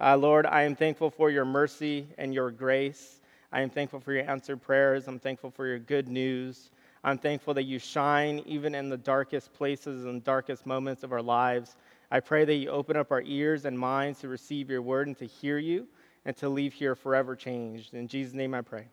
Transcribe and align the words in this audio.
Uh, 0.00 0.16
Lord, 0.16 0.46
I 0.46 0.62
am 0.62 0.76
thankful 0.76 1.10
for 1.10 1.28
your 1.28 1.44
mercy 1.44 2.06
and 2.18 2.32
your 2.32 2.52
grace. 2.52 3.20
I 3.50 3.62
am 3.62 3.70
thankful 3.70 3.98
for 3.98 4.12
your 4.12 4.30
answered 4.30 4.62
prayers. 4.62 5.08
I'm 5.08 5.18
thankful 5.18 5.50
for 5.50 5.66
your 5.66 5.80
good 5.80 6.06
news. 6.06 6.70
I'm 7.02 7.18
thankful 7.18 7.52
that 7.54 7.64
you 7.64 7.80
shine 7.80 8.40
even 8.46 8.76
in 8.76 8.90
the 8.90 8.96
darkest 8.96 9.52
places 9.52 10.04
and 10.04 10.22
darkest 10.22 10.66
moments 10.66 11.02
of 11.02 11.10
our 11.12 11.22
lives. 11.22 11.74
I 12.12 12.20
pray 12.20 12.44
that 12.44 12.54
you 12.54 12.70
open 12.70 12.96
up 12.96 13.10
our 13.10 13.22
ears 13.22 13.64
and 13.64 13.76
minds 13.76 14.20
to 14.20 14.28
receive 14.28 14.70
your 14.70 14.82
word 14.82 15.08
and 15.08 15.18
to 15.18 15.24
hear 15.24 15.58
you 15.58 15.88
and 16.24 16.36
to 16.36 16.48
leave 16.48 16.74
here 16.74 16.94
forever 16.94 17.34
changed. 17.34 17.94
In 17.94 18.06
Jesus' 18.06 18.34
name 18.34 18.54
I 18.54 18.60
pray. 18.60 18.86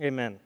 Amen. 0.00 0.38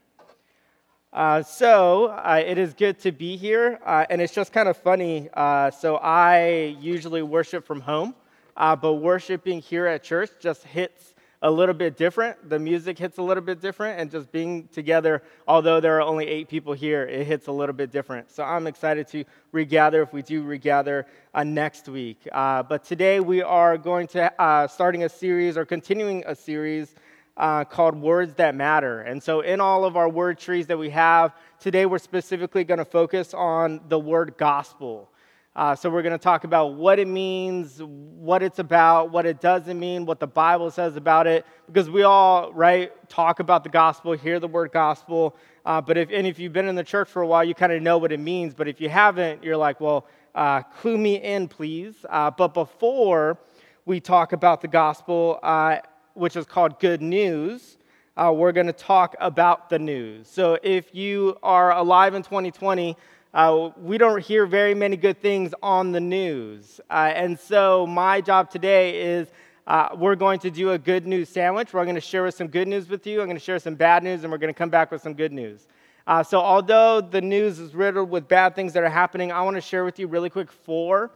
Uh, 1.13 1.43
so 1.43 2.07
uh, 2.07 2.43
it 2.43 2.57
is 2.57 2.73
good 2.73 2.99
to 3.01 3.13
be 3.13 3.37
here, 3.37 3.79
uh, 3.85 4.07
and 4.09 4.23
it's 4.23 4.33
just 4.33 4.51
kind 4.51 4.67
of 4.67 4.79
funny. 4.79 5.29
Uh, 5.35 5.71
so 5.71 5.97
I 5.97 6.75
usually 6.81 7.21
worship 7.21 7.67
from 7.67 7.83
home, 7.83 8.15
uh, 8.57 8.77
but 8.77 8.95
worshiping 8.95 9.61
here 9.61 9.87
at 9.87 10.03
church 10.03 10.31
just 10.41 10.65
hits 10.65 11.15
a 11.43 11.51
little 11.51 11.75
bit 11.75 11.97
different. 11.97 12.49
The 12.49 12.59
music 12.59 12.99
hits 12.99 13.19
a 13.19 13.23
little 13.23 13.43
bit 13.43 13.61
different, 13.61 14.01
and 14.01 14.11
just 14.11 14.31
being 14.31 14.69
together, 14.69 15.23
although 15.49 15.81
there 15.81 15.97
are 15.97 16.03
only 16.03 16.29
eight 16.29 16.49
people 16.49 16.73
here, 16.73 17.05
it 17.05 17.27
hits 17.27 17.49
a 17.49 17.53
little 17.53 17.75
bit 17.75 17.91
different. 17.91 18.31
So 18.31 18.45
I'm 18.45 18.69
excited 18.69 19.09
to 19.09 19.25
regather 19.51 20.03
if 20.03 20.13
we 20.13 20.23
do 20.23 20.45
regather 20.45 21.07
uh, 21.35 21.43
next 21.43 21.89
week. 21.89 22.29
Uh, 22.31 22.63
but 22.63 22.85
today 22.85 23.19
we 23.19 23.43
are 23.43 23.77
going 23.77 24.07
to 24.09 24.41
uh, 24.41 24.69
starting 24.69 25.03
a 25.03 25.09
series 25.09 25.57
or 25.57 25.65
continuing 25.65 26.23
a 26.27 26.37
series 26.37 26.95
uh, 27.37 27.65
called 27.65 28.01
Words 28.01 28.35
That 28.35 28.55
Matter. 28.55 29.01
And 29.01 29.21
so 29.21 29.41
in 29.41 29.61
all 29.61 29.85
of 29.85 29.97
our 29.97 30.09
word 30.09 30.39
trees 30.39 30.69
that 30.69 30.79
we 30.79 30.91
have 30.91 31.35
today, 31.59 31.87
we're 31.87 31.99
specifically 31.99 32.63
going 32.63 32.79
to 32.79 32.85
focus 32.85 33.35
on 33.35 33.81
the 33.89 33.99
word 33.99 34.35
gospel. 34.37 35.11
Uh, 35.55 35.75
so, 35.75 35.91
we're 35.91 36.01
going 36.01 36.19
to 36.19 36.23
talk 36.23 36.45
about 36.45 36.75
what 36.75 36.99
it 36.99 37.07
means, 37.07 37.83
what 37.83 38.43
it's 38.43 38.59
about, 38.59 39.11
what 39.11 39.27
it 39.27 39.39
doesn't 39.39 39.79
mean, 39.79 40.07
what 40.07 40.19
the 40.19 40.27
Bible 40.27 40.71
says 40.71 40.97
about 40.97 41.27
it, 41.27 41.45
because 41.67 41.91
we 41.91 42.05
all, 42.05 42.51
right, 42.55 42.91
talk 43.11 43.39
about 43.39 43.63
the 43.63 43.69
gospel, 43.69 44.13
hear 44.13 44.41
the 44.41 44.49
word 44.49 44.73
gospel. 44.73 45.37
Uh, 45.67 45.79
but 45.79 45.99
if, 45.99 46.09
and 46.11 46.27
if 46.27 46.39
you've 46.39 46.55
been 46.55 46.69
in 46.69 46.75
the 46.75 46.83
church 46.83 47.07
for 47.07 47.21
a 47.21 47.27
while, 47.27 47.45
you 47.45 47.55
kind 47.55 47.71
of 47.71 47.83
know 47.83 47.99
what 47.99 48.13
it 48.13 48.21
means. 48.21 48.55
But 48.55 48.67
if 48.67 48.81
you 48.81 48.89
haven't, 48.89 49.45
you're 49.45 49.59
like, 49.59 49.79
well, 49.79 50.07
uh, 50.35 50.63
clue 50.63 50.97
me 50.97 51.17
in, 51.17 51.49
please. 51.49 51.97
Uh, 52.09 52.31
but 52.31 52.55
before 52.55 53.37
we 53.85 54.01
talk 54.01 54.33
about 54.33 54.63
the 54.63 54.69
gospel, 54.69 55.39
uh, 55.43 55.81
which 56.15 56.35
is 56.35 56.47
called 56.47 56.81
Good 56.81 57.03
News, 57.03 57.77
uh, 58.17 58.33
we're 58.35 58.53
going 58.53 58.69
to 58.69 58.73
talk 58.73 59.17
about 59.21 59.69
the 59.69 59.79
news. 59.79 60.29
So, 60.29 60.59
if 60.63 60.95
you 60.95 61.37
are 61.43 61.73
alive 61.73 62.15
in 62.15 62.23
2020, 62.23 62.97
uh, 63.35 63.71
we 63.79 63.97
don't 63.97 64.23
hear 64.23 64.45
very 64.45 64.75
many 64.75 64.95
good 64.95 65.21
things 65.23 65.55
on 65.63 65.91
the 65.91 66.01
news. 66.01 66.83
Uh, 66.91 67.13
and 67.15 67.39
so, 67.39 67.87
my 67.87 68.21
job 68.21 68.51
today 68.51 69.01
is 69.01 69.29
uh, 69.67 69.89
we're 69.97 70.17
going 70.17 70.39
to 70.41 70.51
do 70.51 70.73
a 70.73 70.79
good 70.79 71.07
news 71.07 71.31
sandwich. 71.31 71.73
We're 71.73 71.85
going 71.85 71.95
to 71.95 72.01
share 72.01 72.31
some 72.31 72.49
good 72.49 72.69
news 72.69 72.91
with 72.91 73.07
you. 73.07 73.21
I'm 73.21 73.27
going 73.27 73.39
to 73.39 73.43
share 73.43 73.59
some 73.59 73.75
bad 73.75 74.03
news, 74.03 74.23
and 74.23 74.31
we're 74.31 74.37
going 74.37 74.53
to 74.53 74.59
come 74.59 74.69
back 74.69 74.91
with 74.91 75.01
some 75.01 75.15
good 75.15 75.33
news. 75.33 75.67
Uh, 76.07 76.23
so, 76.23 76.41
although 76.41 77.01
the 77.01 77.23
news 77.23 77.59
is 77.59 77.75
riddled 77.75 78.11
with 78.11 78.29
bad 78.29 78.55
things 78.55 78.75
that 78.75 78.83
are 78.83 78.91
happening, 78.91 79.33
I 79.33 79.41
want 79.41 79.57
to 79.57 79.63
share 79.63 79.87
with 79.87 79.99
you 79.99 80.09
really 80.09 80.29
quick 80.29 80.53
four 80.53 81.11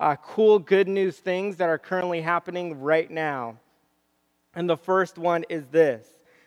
uh, 0.00 0.16
cool 0.16 0.58
good 0.58 0.88
news 0.88 1.18
things 1.18 1.56
that 1.56 1.68
are 1.68 1.78
currently 1.78 2.22
happening 2.22 2.80
right 2.80 3.10
now. 3.10 3.58
And 4.54 4.70
the 4.70 4.76
first 4.76 5.18
one 5.18 5.44
is 5.50 5.66
this 5.66 6.06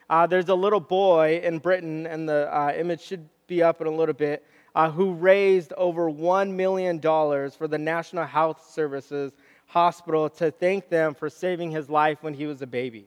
uh, 0.10 0.26
there's 0.26 0.50
a 0.50 0.56
little 0.56 0.80
boy 0.80 1.42
in 1.44 1.60
Britain, 1.60 2.08
and 2.08 2.28
the 2.28 2.74
image 2.76 3.02
should 3.02 3.30
be 3.46 3.62
up 3.62 3.82
in 3.82 3.88
a 3.88 3.92
little 3.92 4.16
bit 4.16 4.44
uh, 4.76 4.90
who 4.90 5.14
raised 5.14 5.74
over 5.74 6.10
$1 6.10 6.54
million 6.54 7.00
for 7.00 7.68
the 7.68 7.78
National 7.78 8.26
Health 8.26 8.70
Services 8.72 9.34
Hospital 9.68 10.30
to 10.30 10.52
thank 10.52 10.90
them 10.90 11.14
for 11.14 11.30
saving 11.30 11.72
his 11.72 11.90
life 11.90 12.22
when 12.22 12.34
he 12.34 12.46
was 12.46 12.62
a 12.62 12.68
baby. 12.68 13.06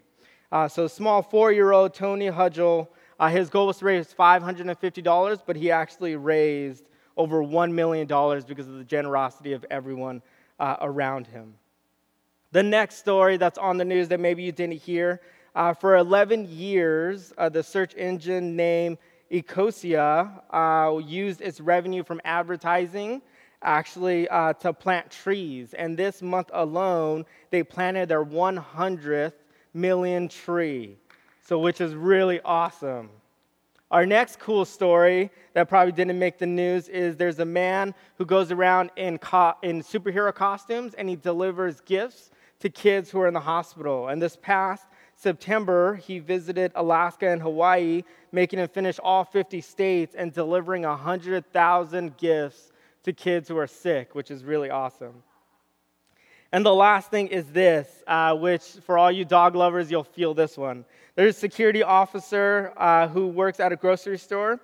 Uh, 0.50 0.68
so, 0.68 0.86
small 0.86 1.20
four 1.20 1.52
year 1.52 1.72
old 1.72 1.92
Tony 1.94 2.26
Hudgell, 2.26 2.88
uh, 3.18 3.28
his 3.28 3.50
goal 3.50 3.66
was 3.66 3.78
to 3.78 3.84
raise 3.84 4.14
$550, 4.14 5.42
but 5.46 5.56
he 5.56 5.70
actually 5.70 6.16
raised 6.16 6.84
over 7.16 7.42
$1 7.42 7.72
million 7.72 8.06
because 8.06 8.68
of 8.68 8.74
the 8.74 8.84
generosity 8.84 9.52
of 9.52 9.64
everyone 9.70 10.22
uh, 10.58 10.76
around 10.80 11.26
him. 11.26 11.54
The 12.52 12.62
next 12.62 12.96
story 12.96 13.36
that's 13.36 13.58
on 13.58 13.78
the 13.78 13.84
news 13.84 14.08
that 14.08 14.20
maybe 14.20 14.42
you 14.42 14.52
didn't 14.52 14.80
hear 14.80 15.20
uh, 15.54 15.72
for 15.72 15.96
11 15.96 16.48
years, 16.48 17.32
uh, 17.38 17.48
the 17.48 17.62
search 17.62 17.94
engine 17.94 18.56
name 18.56 18.98
Ecosia 19.34 20.42
uh, 20.50 20.98
used 20.98 21.40
its 21.40 21.60
revenue 21.60 22.04
from 22.04 22.20
advertising 22.24 23.20
actually 23.62 24.28
uh, 24.28 24.52
to 24.52 24.72
plant 24.72 25.10
trees. 25.10 25.74
And 25.74 25.96
this 25.96 26.22
month 26.22 26.50
alone, 26.52 27.24
they 27.50 27.64
planted 27.64 28.08
their 28.08 28.24
100th 28.24 29.32
million 29.72 30.28
tree, 30.28 30.96
so 31.42 31.58
which 31.58 31.80
is 31.80 31.94
really 31.94 32.40
awesome. 32.42 33.10
Our 33.90 34.06
next 34.06 34.38
cool 34.38 34.64
story 34.64 35.30
that 35.52 35.68
probably 35.68 35.92
didn't 35.92 36.18
make 36.18 36.38
the 36.38 36.46
news 36.46 36.88
is 36.88 37.16
there's 37.16 37.40
a 37.40 37.44
man 37.44 37.94
who 38.18 38.24
goes 38.24 38.52
around 38.52 38.90
in, 38.96 39.18
co- 39.18 39.54
in 39.62 39.82
superhero 39.82 40.32
costumes 40.32 40.94
and 40.94 41.08
he 41.08 41.16
delivers 41.16 41.80
gifts 41.80 42.30
to 42.60 42.68
kids 42.68 43.10
who 43.10 43.20
are 43.20 43.28
in 43.28 43.34
the 43.34 43.40
hospital. 43.40 44.08
And 44.08 44.22
this 44.22 44.36
past 44.36 44.86
September, 45.16 45.94
he 45.94 46.18
visited 46.18 46.72
Alaska 46.74 47.28
and 47.28 47.40
Hawaii, 47.40 48.02
making 48.32 48.58
him 48.58 48.68
finish 48.68 48.98
all 49.02 49.24
50 49.24 49.60
states 49.60 50.14
and 50.14 50.32
delivering 50.32 50.82
100,000 50.82 52.16
gifts 52.16 52.72
to 53.04 53.12
kids 53.12 53.48
who 53.48 53.56
are 53.58 53.66
sick, 53.66 54.14
which 54.14 54.30
is 54.30 54.44
really 54.44 54.70
awesome. 54.70 55.22
And 56.52 56.64
the 56.64 56.74
last 56.74 57.10
thing 57.10 57.28
is 57.28 57.46
this, 57.50 57.88
uh, 58.06 58.36
which 58.36 58.62
for 58.86 58.96
all 58.96 59.10
you 59.10 59.24
dog 59.24 59.56
lovers, 59.56 59.90
you'll 59.90 60.04
feel 60.04 60.34
this 60.34 60.56
one. 60.56 60.84
There's 61.16 61.36
a 61.36 61.38
security 61.38 61.82
officer 61.82 62.72
uh, 62.76 63.08
who 63.08 63.26
works 63.26 63.60
at 63.60 63.72
a 63.72 63.76
grocery 63.76 64.18
store, 64.18 64.60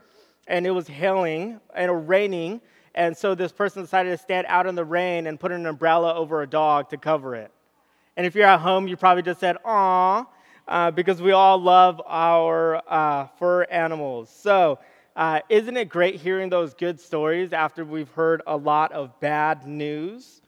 and 0.47 0.67
it 0.67 0.71
was 0.71 0.87
hailing 0.87 1.61
and 1.75 2.09
raining, 2.09 2.61
and 2.94 3.17
so 3.17 3.34
this 3.34 3.53
person 3.53 3.82
decided 3.82 4.11
to 4.11 4.19
stand 4.19 4.47
out 4.49 4.67
in 4.67 4.75
the 4.75 4.84
rain 4.84 5.27
and 5.27 5.38
put 5.38 5.53
an 5.53 5.67
umbrella 5.67 6.15
over 6.15 6.43
a 6.43 6.47
dog 6.47 6.91
to 6.91 6.97
cover 6.97 7.34
it. 7.34 7.50
And 8.17 8.27
if 8.27 8.34
you're 8.34 8.47
at 8.47 8.61
home, 8.61 8.88
you 8.88 8.97
probably 8.97 9.22
just 9.22 9.41
said, 9.41 9.56
"Aw," 9.65 10.25
uh, 10.70 10.91
because 10.92 11.20
we 11.20 11.32
all 11.32 11.60
love 11.60 12.00
our 12.06 12.81
uh, 12.88 13.26
fur 13.38 13.64
animals. 13.64 14.31
So, 14.31 14.78
uh, 15.16 15.41
isn't 15.48 15.76
it 15.76 15.88
great 15.88 16.20
hearing 16.20 16.48
those 16.48 16.72
good 16.75 17.00
stories 17.00 17.53
after 17.53 17.84
we've 17.84 18.08
heard 18.10 18.41
a 18.47 18.56
lot 18.56 18.92
of 18.92 19.19
bad 19.19 19.66
news? 19.66 20.41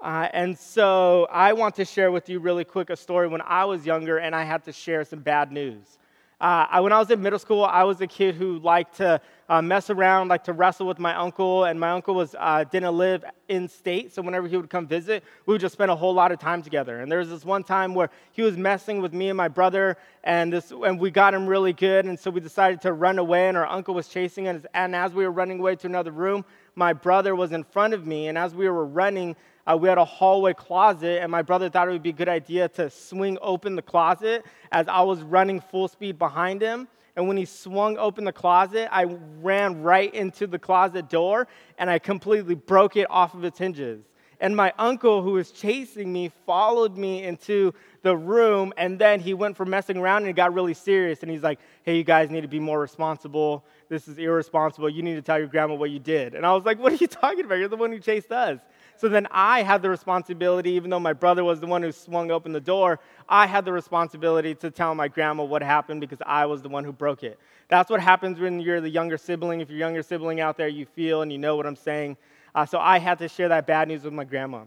Uh, 0.00 0.28
and 0.32 0.58
so, 0.58 1.28
I 1.30 1.52
want 1.52 1.76
to 1.76 1.84
share 1.84 2.10
with 2.10 2.28
you 2.28 2.40
really 2.40 2.64
quick 2.64 2.90
a 2.90 2.96
story 2.96 3.28
when 3.28 3.40
I 3.40 3.64
was 3.66 3.86
younger 3.86 4.18
and 4.18 4.34
I 4.34 4.42
had 4.42 4.64
to 4.64 4.72
share 4.72 5.04
some 5.04 5.20
bad 5.20 5.52
news. 5.52 5.98
Uh, 6.40 6.80
when 6.80 6.92
I 6.92 6.98
was 6.98 7.10
in 7.10 7.22
middle 7.22 7.38
school, 7.38 7.64
I 7.64 7.84
was 7.84 8.00
a 8.00 8.06
kid 8.08 8.34
who 8.34 8.58
liked 8.58 8.96
to 8.96 9.20
uh, 9.48 9.62
mess 9.62 9.88
around, 9.88 10.28
like 10.28 10.44
to 10.44 10.52
wrestle 10.52 10.86
with 10.86 10.98
my 10.98 11.14
uncle, 11.14 11.64
and 11.64 11.80
my 11.80 11.90
uncle 11.90 12.14
was 12.14 12.34
uh, 12.38 12.64
didn't 12.64 12.96
live 12.96 13.24
in 13.48 13.66
state, 13.66 14.12
so 14.12 14.20
whenever 14.20 14.46
he 14.46 14.56
would 14.56 14.68
come 14.68 14.86
visit, 14.86 15.24
we 15.46 15.54
would 15.54 15.60
just 15.60 15.72
spend 15.72 15.90
a 15.90 15.96
whole 15.96 16.12
lot 16.12 16.30
of 16.32 16.38
time 16.38 16.62
together. 16.62 17.00
And 17.00 17.10
there 17.10 17.18
was 17.18 17.30
this 17.30 17.44
one 17.44 17.64
time 17.64 17.94
where 17.94 18.10
he 18.32 18.42
was 18.42 18.58
messing 18.58 19.00
with 19.00 19.14
me 19.14 19.30
and 19.30 19.36
my 19.36 19.48
brother, 19.48 19.96
and 20.22 20.52
this, 20.52 20.70
and 20.70 21.00
we 21.00 21.10
got 21.10 21.32
him 21.32 21.46
really 21.46 21.72
good, 21.72 22.04
and 22.04 22.18
so 22.18 22.30
we 22.30 22.40
decided 22.40 22.82
to 22.82 22.92
run 22.92 23.18
away, 23.18 23.48
and 23.48 23.56
our 23.56 23.66
uncle 23.66 23.94
was 23.94 24.08
chasing 24.08 24.48
us. 24.48 24.62
And 24.74 24.94
as 24.94 25.14
we 25.14 25.24
were 25.24 25.32
running 25.32 25.60
away 25.60 25.76
to 25.76 25.86
another 25.86 26.10
room, 26.10 26.44
my 26.74 26.92
brother 26.92 27.34
was 27.34 27.52
in 27.52 27.64
front 27.64 27.94
of 27.94 28.06
me, 28.06 28.28
and 28.28 28.36
as 28.36 28.54
we 28.54 28.68
were 28.68 28.84
running, 28.84 29.34
uh, 29.66 29.76
we 29.76 29.88
had 29.88 29.98
a 29.98 30.04
hallway 30.04 30.52
closet, 30.52 31.22
and 31.22 31.32
my 31.32 31.42
brother 31.42 31.70
thought 31.70 31.88
it 31.88 31.92
would 31.92 32.02
be 32.02 32.10
a 32.10 32.12
good 32.12 32.28
idea 32.28 32.68
to 32.68 32.90
swing 32.90 33.38
open 33.40 33.76
the 33.76 33.82
closet 33.82 34.44
as 34.72 34.88
I 34.88 35.00
was 35.02 35.22
running 35.22 35.60
full 35.60 35.88
speed 35.88 36.18
behind 36.18 36.60
him. 36.60 36.86
And 37.18 37.26
when 37.26 37.36
he 37.36 37.46
swung 37.46 37.98
open 37.98 38.22
the 38.22 38.32
closet, 38.32 38.88
I 38.92 39.02
ran 39.42 39.82
right 39.82 40.14
into 40.14 40.46
the 40.46 40.56
closet 40.56 41.10
door 41.10 41.48
and 41.76 41.90
I 41.90 41.98
completely 41.98 42.54
broke 42.54 42.96
it 42.96 43.08
off 43.10 43.34
of 43.34 43.42
its 43.42 43.58
hinges. 43.58 44.04
And 44.38 44.54
my 44.54 44.72
uncle, 44.78 45.20
who 45.20 45.32
was 45.32 45.50
chasing 45.50 46.12
me, 46.12 46.30
followed 46.46 46.96
me 46.96 47.24
into 47.24 47.74
the 48.02 48.16
room. 48.16 48.72
And 48.76 49.00
then 49.00 49.18
he 49.18 49.34
went 49.34 49.56
from 49.56 49.68
messing 49.68 49.96
around 49.96 50.18
and 50.18 50.26
he 50.28 50.32
got 50.32 50.54
really 50.54 50.74
serious. 50.74 51.22
And 51.22 51.30
he's 51.32 51.42
like, 51.42 51.58
hey, 51.82 51.96
you 51.96 52.04
guys 52.04 52.30
need 52.30 52.42
to 52.42 52.48
be 52.48 52.60
more 52.60 52.78
responsible. 52.78 53.64
This 53.88 54.06
is 54.06 54.16
irresponsible. 54.16 54.88
You 54.88 55.02
need 55.02 55.16
to 55.16 55.22
tell 55.22 55.40
your 55.40 55.48
grandma 55.48 55.74
what 55.74 55.90
you 55.90 55.98
did. 55.98 56.36
And 56.36 56.46
I 56.46 56.52
was 56.52 56.64
like, 56.64 56.78
what 56.78 56.92
are 56.92 56.96
you 56.96 57.08
talking 57.08 57.44
about? 57.44 57.56
You're 57.56 57.66
the 57.66 57.76
one 57.76 57.90
who 57.90 57.98
chased 57.98 58.30
us. 58.30 58.60
So 58.98 59.08
then 59.08 59.28
I 59.30 59.62
had 59.62 59.80
the 59.80 59.88
responsibility, 59.88 60.72
even 60.72 60.90
though 60.90 60.98
my 60.98 61.12
brother 61.12 61.44
was 61.44 61.60
the 61.60 61.68
one 61.68 61.82
who 61.82 61.92
swung 61.92 62.32
open 62.32 62.52
the 62.52 62.60
door, 62.60 62.98
I 63.28 63.46
had 63.46 63.64
the 63.64 63.72
responsibility 63.72 64.56
to 64.56 64.72
tell 64.72 64.92
my 64.92 65.06
grandma 65.06 65.44
what 65.44 65.62
happened 65.62 66.00
because 66.00 66.18
I 66.26 66.46
was 66.46 66.62
the 66.62 66.68
one 66.68 66.82
who 66.82 66.92
broke 66.92 67.22
it. 67.22 67.38
That's 67.68 67.90
what 67.90 68.00
happens 68.00 68.40
when 68.40 68.58
you're 68.58 68.80
the 68.80 68.90
younger 68.90 69.16
sibling. 69.16 69.60
If 69.60 69.70
you're 69.70 69.78
younger 69.78 70.02
sibling 70.02 70.40
out 70.40 70.56
there, 70.56 70.66
you 70.66 70.84
feel 70.84 71.22
and 71.22 71.30
you 71.30 71.38
know 71.38 71.54
what 71.54 71.64
I'm 71.64 71.76
saying. 71.76 72.16
Uh, 72.56 72.66
so 72.66 72.80
I 72.80 72.98
had 72.98 73.18
to 73.18 73.28
share 73.28 73.48
that 73.50 73.68
bad 73.68 73.86
news 73.86 74.02
with 74.02 74.14
my 74.14 74.24
grandma. 74.24 74.64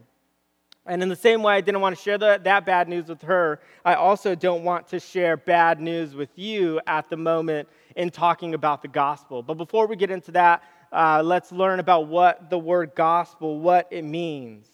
And 0.86 1.04
in 1.04 1.10
the 1.10 1.16
same 1.16 1.44
way, 1.44 1.56
I 1.56 1.62
didn't 1.62 1.82
want 1.82 1.98
to 1.98 2.02
share 2.02 2.18
the, 2.18 2.40
that 2.44 2.66
bad 2.66 2.88
news 2.88 3.10
with 3.10 3.22
her, 3.24 3.60
I 3.84 3.96
also 3.96 4.34
don't 4.34 4.64
want 4.64 4.88
to 4.88 5.00
share 5.00 5.36
bad 5.36 5.82
news 5.82 6.16
with 6.16 6.30
you 6.36 6.80
at 6.88 7.10
the 7.10 7.18
moment 7.18 7.68
in 7.98 8.10
talking 8.10 8.54
about 8.54 8.82
the 8.82 8.88
gospel. 8.88 9.44
But 9.44 9.56
before 9.56 9.88
we 9.88 9.96
get 9.96 10.10
into 10.10 10.32
that, 10.32 10.64
uh, 10.92 11.22
let's 11.24 11.52
learn 11.52 11.80
about 11.80 12.08
what 12.08 12.50
the 12.50 12.60
word 12.60 12.92
gospel, 12.96 13.60
what 13.60 13.88
it 13.92 14.04
means. 14.04 14.68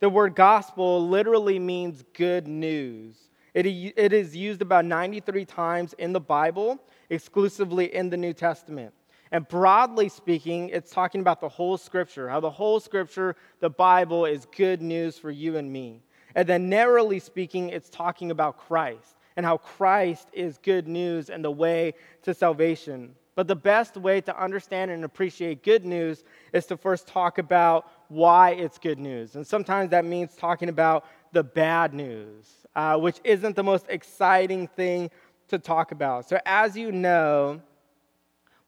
The 0.00 0.08
word 0.08 0.34
gospel 0.34 1.08
literally 1.08 1.58
means 1.58 2.04
good 2.12 2.46
news. 2.46 3.16
It, 3.54 3.66
it 3.66 4.12
is 4.12 4.34
used 4.34 4.62
about 4.62 4.84
93 4.84 5.44
times 5.44 5.94
in 5.94 6.12
the 6.12 6.20
Bible, 6.20 6.82
exclusively 7.10 7.94
in 7.94 8.10
the 8.10 8.16
New 8.16 8.32
Testament. 8.32 8.92
And 9.30 9.48
broadly 9.48 10.08
speaking, 10.08 10.68
it's 10.68 10.90
talking 10.90 11.20
about 11.20 11.40
the 11.40 11.48
whole 11.48 11.78
scripture, 11.78 12.28
how 12.28 12.40
the 12.40 12.50
whole 12.50 12.80
scripture, 12.80 13.36
the 13.60 13.70
Bible, 13.70 14.26
is 14.26 14.46
good 14.56 14.82
news 14.82 15.18
for 15.18 15.30
you 15.30 15.56
and 15.56 15.72
me. 15.72 16.02
And 16.34 16.48
then 16.48 16.68
narrowly 16.68 17.18
speaking, 17.18 17.70
it's 17.70 17.88
talking 17.88 18.30
about 18.30 18.58
Christ 18.58 19.16
and 19.36 19.46
how 19.46 19.56
Christ 19.56 20.28
is 20.32 20.58
good 20.58 20.86
news 20.86 21.30
and 21.30 21.44
the 21.44 21.50
way 21.50 21.94
to 22.22 22.34
salvation. 22.34 23.14
But 23.34 23.48
the 23.48 23.56
best 23.56 23.96
way 23.96 24.20
to 24.22 24.42
understand 24.42 24.90
and 24.90 25.04
appreciate 25.04 25.62
good 25.62 25.84
news 25.84 26.22
is 26.52 26.66
to 26.66 26.76
first 26.76 27.06
talk 27.06 27.38
about 27.38 27.90
why 28.08 28.50
it's 28.50 28.78
good 28.78 28.98
news. 28.98 29.36
And 29.36 29.46
sometimes 29.46 29.90
that 29.90 30.04
means 30.04 30.34
talking 30.36 30.68
about 30.68 31.06
the 31.32 31.42
bad 31.42 31.94
news, 31.94 32.46
uh, 32.76 32.98
which 32.98 33.18
isn't 33.24 33.56
the 33.56 33.62
most 33.62 33.86
exciting 33.88 34.66
thing 34.66 35.10
to 35.48 35.58
talk 35.58 35.92
about. 35.92 36.28
So, 36.28 36.38
as 36.44 36.76
you 36.76 36.92
know, 36.92 37.62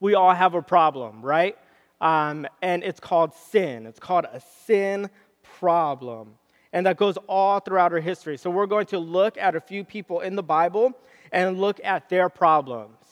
we 0.00 0.14
all 0.14 0.32
have 0.32 0.54
a 0.54 0.62
problem, 0.62 1.20
right? 1.20 1.56
Um, 2.00 2.46
and 2.62 2.82
it's 2.82 3.00
called 3.00 3.34
sin. 3.34 3.86
It's 3.86 4.00
called 4.00 4.24
a 4.24 4.40
sin 4.66 5.10
problem. 5.42 6.34
And 6.72 6.86
that 6.86 6.96
goes 6.96 7.16
all 7.28 7.60
throughout 7.60 7.92
our 7.92 8.00
history. 8.00 8.38
So, 8.38 8.48
we're 8.48 8.66
going 8.66 8.86
to 8.86 8.98
look 8.98 9.36
at 9.36 9.54
a 9.54 9.60
few 9.60 9.84
people 9.84 10.20
in 10.20 10.36
the 10.36 10.42
Bible 10.42 10.92
and 11.32 11.60
look 11.60 11.80
at 11.84 12.08
their 12.08 12.30
problems. 12.30 13.03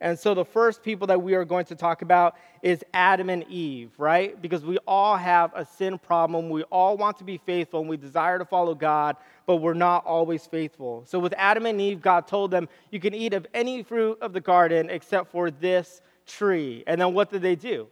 And 0.00 0.18
so 0.18 0.34
the 0.34 0.44
first 0.44 0.82
people 0.82 1.06
that 1.06 1.22
we 1.22 1.34
are 1.34 1.44
going 1.44 1.64
to 1.66 1.74
talk 1.74 2.02
about 2.02 2.36
is 2.62 2.84
Adam 2.92 3.30
and 3.30 3.44
Eve, 3.44 3.92
right? 3.96 4.40
Because 4.40 4.62
we 4.62 4.76
all 4.86 5.16
have 5.16 5.52
a 5.54 5.64
sin 5.64 5.98
problem. 5.98 6.50
We 6.50 6.64
all 6.64 6.98
want 6.98 7.16
to 7.18 7.24
be 7.24 7.38
faithful 7.38 7.80
and 7.80 7.88
we 7.88 7.96
desire 7.96 8.38
to 8.38 8.44
follow 8.44 8.74
God, 8.74 9.16
but 9.46 9.56
we're 9.56 9.72
not 9.72 10.04
always 10.04 10.44
faithful. 10.46 11.04
So 11.06 11.18
with 11.18 11.32
Adam 11.38 11.64
and 11.64 11.80
Eve, 11.80 12.02
God 12.02 12.26
told 12.26 12.50
them, 12.50 12.68
You 12.90 13.00
can 13.00 13.14
eat 13.14 13.32
of 13.32 13.46
any 13.54 13.82
fruit 13.82 14.18
of 14.20 14.34
the 14.34 14.40
garden 14.40 14.90
except 14.90 15.30
for 15.30 15.50
this 15.50 16.02
tree. 16.26 16.84
And 16.86 17.00
then 17.00 17.14
what 17.14 17.30
did 17.30 17.40
they 17.40 17.56
do? 17.56 17.88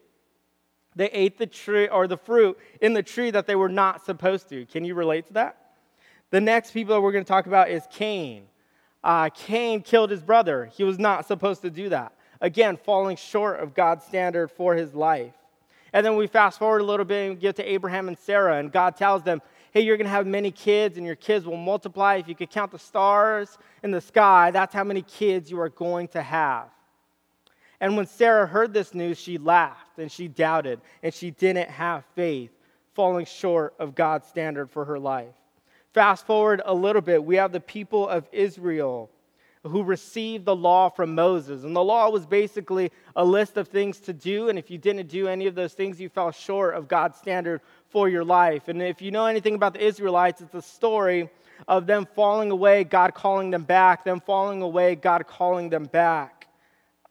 They 0.96 1.10
ate 1.10 1.38
the 1.38 1.46
tree 1.46 1.88
or 1.88 2.06
the 2.06 2.18
fruit 2.18 2.58
in 2.82 2.92
the 2.92 3.02
tree 3.02 3.30
that 3.30 3.46
they 3.46 3.56
were 3.56 3.70
not 3.70 4.04
supposed 4.04 4.50
to. 4.50 4.66
Can 4.66 4.84
you 4.84 4.94
relate 4.94 5.26
to 5.28 5.32
that? 5.34 5.56
The 6.30 6.40
next 6.40 6.72
people 6.72 6.94
that 6.94 7.00
we're 7.00 7.12
going 7.12 7.24
to 7.24 7.28
talk 7.28 7.46
about 7.46 7.70
is 7.70 7.86
Cain 7.90 8.44
uh, 9.04 9.28
Cain 9.28 9.82
killed 9.82 10.10
his 10.10 10.22
brother. 10.22 10.70
He 10.74 10.82
was 10.82 10.98
not 10.98 11.26
supposed 11.26 11.62
to 11.62 11.70
do 11.70 11.90
that. 11.90 12.12
Again, 12.40 12.78
falling 12.78 13.16
short 13.16 13.60
of 13.60 13.74
God's 13.74 14.04
standard 14.04 14.50
for 14.50 14.74
his 14.74 14.94
life. 14.94 15.34
And 15.92 16.04
then 16.04 16.16
we 16.16 16.26
fast 16.26 16.58
forward 16.58 16.80
a 16.80 16.84
little 16.84 17.04
bit 17.04 17.30
and 17.30 17.38
get 17.38 17.54
to 17.56 17.70
Abraham 17.70 18.08
and 18.08 18.18
Sarah, 18.18 18.58
and 18.58 18.72
God 18.72 18.96
tells 18.96 19.22
them, 19.22 19.40
Hey, 19.72 19.82
you're 19.82 19.96
going 19.96 20.06
to 20.06 20.10
have 20.10 20.26
many 20.26 20.50
kids, 20.50 20.96
and 20.98 21.06
your 21.06 21.16
kids 21.16 21.44
will 21.46 21.56
multiply. 21.56 22.14
If 22.16 22.28
you 22.28 22.34
could 22.34 22.50
count 22.50 22.70
the 22.70 22.78
stars 22.78 23.58
in 23.82 23.90
the 23.90 24.00
sky, 24.00 24.52
that's 24.52 24.72
how 24.72 24.84
many 24.84 25.02
kids 25.02 25.50
you 25.50 25.60
are 25.60 25.68
going 25.68 26.08
to 26.08 26.22
have. 26.22 26.68
And 27.80 27.96
when 27.96 28.06
Sarah 28.06 28.46
heard 28.46 28.72
this 28.72 28.94
news, 28.94 29.18
she 29.18 29.36
laughed 29.36 29.98
and 29.98 30.10
she 30.10 30.28
doubted, 30.28 30.80
and 31.02 31.12
she 31.12 31.32
didn't 31.32 31.68
have 31.68 32.04
faith, 32.14 32.52
falling 32.94 33.26
short 33.26 33.74
of 33.80 33.96
God's 33.96 34.28
standard 34.28 34.70
for 34.70 34.84
her 34.84 34.98
life. 34.98 35.34
Fast 35.94 36.26
forward 36.26 36.60
a 36.64 36.74
little 36.74 37.00
bit, 37.00 37.24
we 37.24 37.36
have 37.36 37.52
the 37.52 37.60
people 37.60 38.08
of 38.08 38.28
Israel 38.32 39.10
who 39.62 39.82
received 39.82 40.44
the 40.44 40.54
law 40.54 40.90
from 40.90 41.14
Moses. 41.14 41.62
And 41.62 41.74
the 41.74 41.84
law 41.84 42.10
was 42.10 42.26
basically 42.26 42.90
a 43.16 43.24
list 43.24 43.56
of 43.56 43.68
things 43.68 43.98
to 44.00 44.12
do. 44.12 44.48
And 44.48 44.58
if 44.58 44.70
you 44.70 44.76
didn't 44.76 45.06
do 45.06 45.28
any 45.28 45.46
of 45.46 45.54
those 45.54 45.72
things, 45.72 46.00
you 46.00 46.08
fell 46.08 46.32
short 46.32 46.74
of 46.74 46.88
God's 46.88 47.16
standard 47.16 47.60
for 47.88 48.08
your 48.08 48.24
life. 48.24 48.68
And 48.68 48.82
if 48.82 49.00
you 49.00 49.10
know 49.10 49.24
anything 49.24 49.54
about 49.54 49.74
the 49.74 49.84
Israelites, 49.84 50.42
it's 50.42 50.54
a 50.54 50.60
story 50.60 51.30
of 51.68 51.86
them 51.86 52.06
falling 52.14 52.50
away, 52.50 52.84
God 52.84 53.14
calling 53.14 53.50
them 53.50 53.62
back, 53.62 54.04
them 54.04 54.20
falling 54.20 54.60
away, 54.62 54.96
God 54.96 55.26
calling 55.26 55.70
them 55.70 55.84
back. 55.84 56.48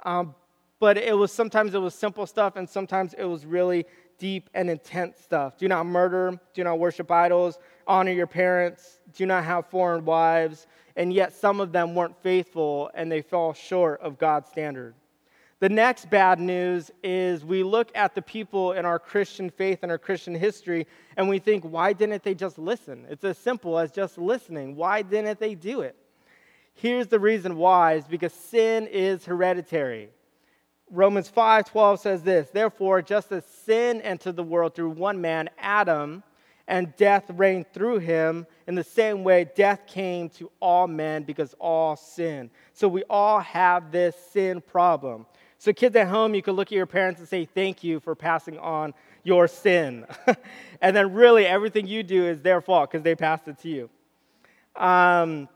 Um, 0.03 0.35
but 0.79 0.97
it 0.97 1.17
was 1.17 1.31
sometimes 1.31 1.73
it 1.73 1.79
was 1.79 1.95
simple 1.95 2.27
stuff, 2.27 2.57
and 2.57 2.69
sometimes 2.69 3.13
it 3.13 3.23
was 3.23 3.45
really 3.45 3.85
deep 4.23 4.49
and 4.53 4.69
intense 4.69 5.19
stuff. 5.19 5.57
Do 5.57 5.67
not 5.67 5.85
murder, 5.85 6.39
do 6.53 6.63
not 6.63 6.79
worship 6.79 7.11
idols, 7.11 7.59
honor 7.85 8.13
your 8.13 8.25
parents, 8.25 9.01
do 9.13 9.25
not 9.25 9.43
have 9.43 9.67
foreign 9.67 10.05
wives, 10.05 10.65
and 10.95 11.11
yet 11.11 11.33
some 11.33 11.59
of 11.59 11.73
them 11.73 11.93
weren't 11.93 12.15
faithful 12.23 12.89
and 12.93 13.11
they 13.11 13.21
fell 13.21 13.51
short 13.51 13.99
of 13.99 14.17
God's 14.17 14.47
standard. 14.47 14.95
The 15.59 15.67
next 15.67 16.09
bad 16.09 16.39
news 16.39 16.89
is 17.03 17.43
we 17.43 17.63
look 17.63 17.91
at 17.95 18.15
the 18.15 18.21
people 18.21 18.71
in 18.71 18.85
our 18.85 18.97
Christian 18.97 19.49
faith 19.49 19.79
and 19.81 19.91
our 19.91 19.97
Christian 19.97 20.33
history 20.33 20.87
and 21.17 21.27
we 21.27 21.37
think, 21.37 21.65
why 21.65 21.91
didn't 21.91 22.23
they 22.23 22.33
just 22.33 22.57
listen? 22.57 23.05
It's 23.09 23.25
as 23.25 23.37
simple 23.37 23.77
as 23.77 23.91
just 23.91 24.17
listening. 24.17 24.77
Why 24.77 25.01
didn't 25.01 25.37
they 25.41 25.53
do 25.53 25.81
it? 25.81 25.97
Here's 26.75 27.07
the 27.07 27.19
reason 27.19 27.57
why 27.57 27.95
is 27.95 28.07
because 28.07 28.31
sin 28.31 28.87
is 28.87 29.25
hereditary. 29.25 30.11
Romans 30.93 31.27
5:12 31.27 31.99
says 31.99 32.21
this, 32.21 32.49
therefore 32.51 33.01
just 33.01 33.31
as 33.31 33.43
sin 33.45 33.99
entered 34.01 34.35
the 34.35 34.43
world 34.43 34.75
through 34.75 34.91
one 34.91 35.19
man, 35.19 35.49
Adam, 35.57 36.21
and 36.67 36.95
death 36.95 37.25
reigned 37.31 37.65
through 37.73 37.97
him. 37.97 38.45
In 38.67 38.75
the 38.75 38.83
same 38.83 39.23
way, 39.23 39.49
death 39.55 39.87
came 39.87 40.29
to 40.29 40.51
all 40.59 40.87
men 40.87 41.23
because 41.23 41.55
all 41.59 41.95
sin. 41.95 42.51
So 42.73 42.87
we 42.87 43.03
all 43.09 43.39
have 43.39 43.91
this 43.91 44.15
sin 44.31 44.61
problem. 44.61 45.25
So, 45.57 45.73
kids 45.73 45.95
at 45.95 46.07
home, 46.07 46.35
you 46.35 46.41
can 46.41 46.55
look 46.55 46.67
at 46.67 46.73
your 46.73 46.85
parents 46.85 47.21
and 47.21 47.27
say, 47.27 47.45
Thank 47.45 47.83
you 47.83 47.99
for 48.01 48.15
passing 48.15 48.59
on 48.59 48.93
your 49.23 49.47
sin. 49.47 50.05
and 50.81 50.95
then, 50.95 51.13
really, 51.13 51.45
everything 51.45 51.87
you 51.87 52.03
do 52.03 52.25
is 52.25 52.41
their 52.41 52.59
fault 52.61 52.91
because 52.91 53.03
they 53.03 53.15
passed 53.15 53.47
it 53.47 53.57
to 53.59 53.69
you. 53.69 53.89
Um, 54.75 55.47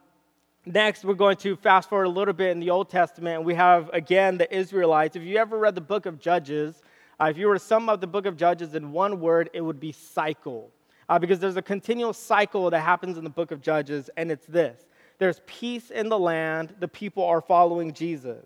next, 0.68 1.04
we're 1.04 1.14
going 1.14 1.38
to 1.38 1.56
fast 1.56 1.90
forward 1.90 2.06
a 2.06 2.10
little 2.10 2.34
bit 2.34 2.52
in 2.52 2.60
the 2.60 2.70
Old 2.70 2.90
Testament, 2.90 3.38
and 3.38 3.46
we 3.46 3.56
have 3.56 3.90
again 3.94 4.38
the 4.38 4.54
Israelites. 4.56 5.16
If 5.16 5.24
you 5.24 5.38
ever 5.38 5.58
read 5.58 5.76
the 5.76 5.82
book 5.82 6.06
of 6.06 6.20
Judges, 6.20 6.82
uh, 7.20 7.26
if 7.26 7.38
you 7.38 7.48
were 7.48 7.56
to 7.56 7.60
sum 7.60 7.90
up 7.90 8.02
the 8.02 8.08
book 8.08 8.26
of 8.26 8.38
Judges 8.38 8.76
in 8.76 8.92
one 8.92 9.20
word, 9.20 9.50
it 9.54 9.62
would 9.62 9.80
be 9.80 9.92
cycle 9.92 10.72
uh, 11.10 11.20
because 11.20 11.40
there's 11.40 11.58
a 11.58 11.62
continual 11.62 12.14
cycle 12.14 12.70
that 12.70 12.82
happens 12.82 13.18
in 13.18 13.24
the 13.24 13.30
book 13.30 13.52
of 13.52 13.62
Judges, 13.62 14.10
and 14.18 14.32
it's 14.32 14.46
this 14.46 14.86
there's 15.20 15.42
peace 15.48 15.90
in 15.90 16.10
the 16.10 16.20
land, 16.20 16.76
the 16.80 16.88
people 16.88 17.24
are 17.24 17.42
following 17.42 17.94
Jesus. 17.94 18.46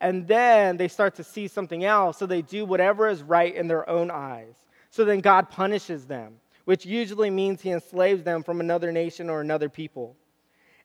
And 0.00 0.26
then 0.28 0.76
they 0.76 0.88
start 0.88 1.14
to 1.14 1.24
see 1.24 1.48
something 1.48 1.84
else, 1.84 2.18
so 2.18 2.26
they 2.26 2.42
do 2.42 2.66
whatever 2.66 3.08
is 3.08 3.22
right 3.22 3.54
in 3.54 3.68
their 3.68 3.88
own 3.88 4.10
eyes. 4.10 4.54
So 4.90 5.04
then 5.04 5.20
God 5.20 5.48
punishes 5.48 6.04
them, 6.04 6.34
which 6.66 6.84
usually 6.84 7.30
means 7.30 7.62
he 7.62 7.70
enslaves 7.70 8.22
them 8.22 8.42
from 8.42 8.60
another 8.60 8.92
nation 8.92 9.30
or 9.30 9.40
another 9.40 9.70
people. 9.70 10.14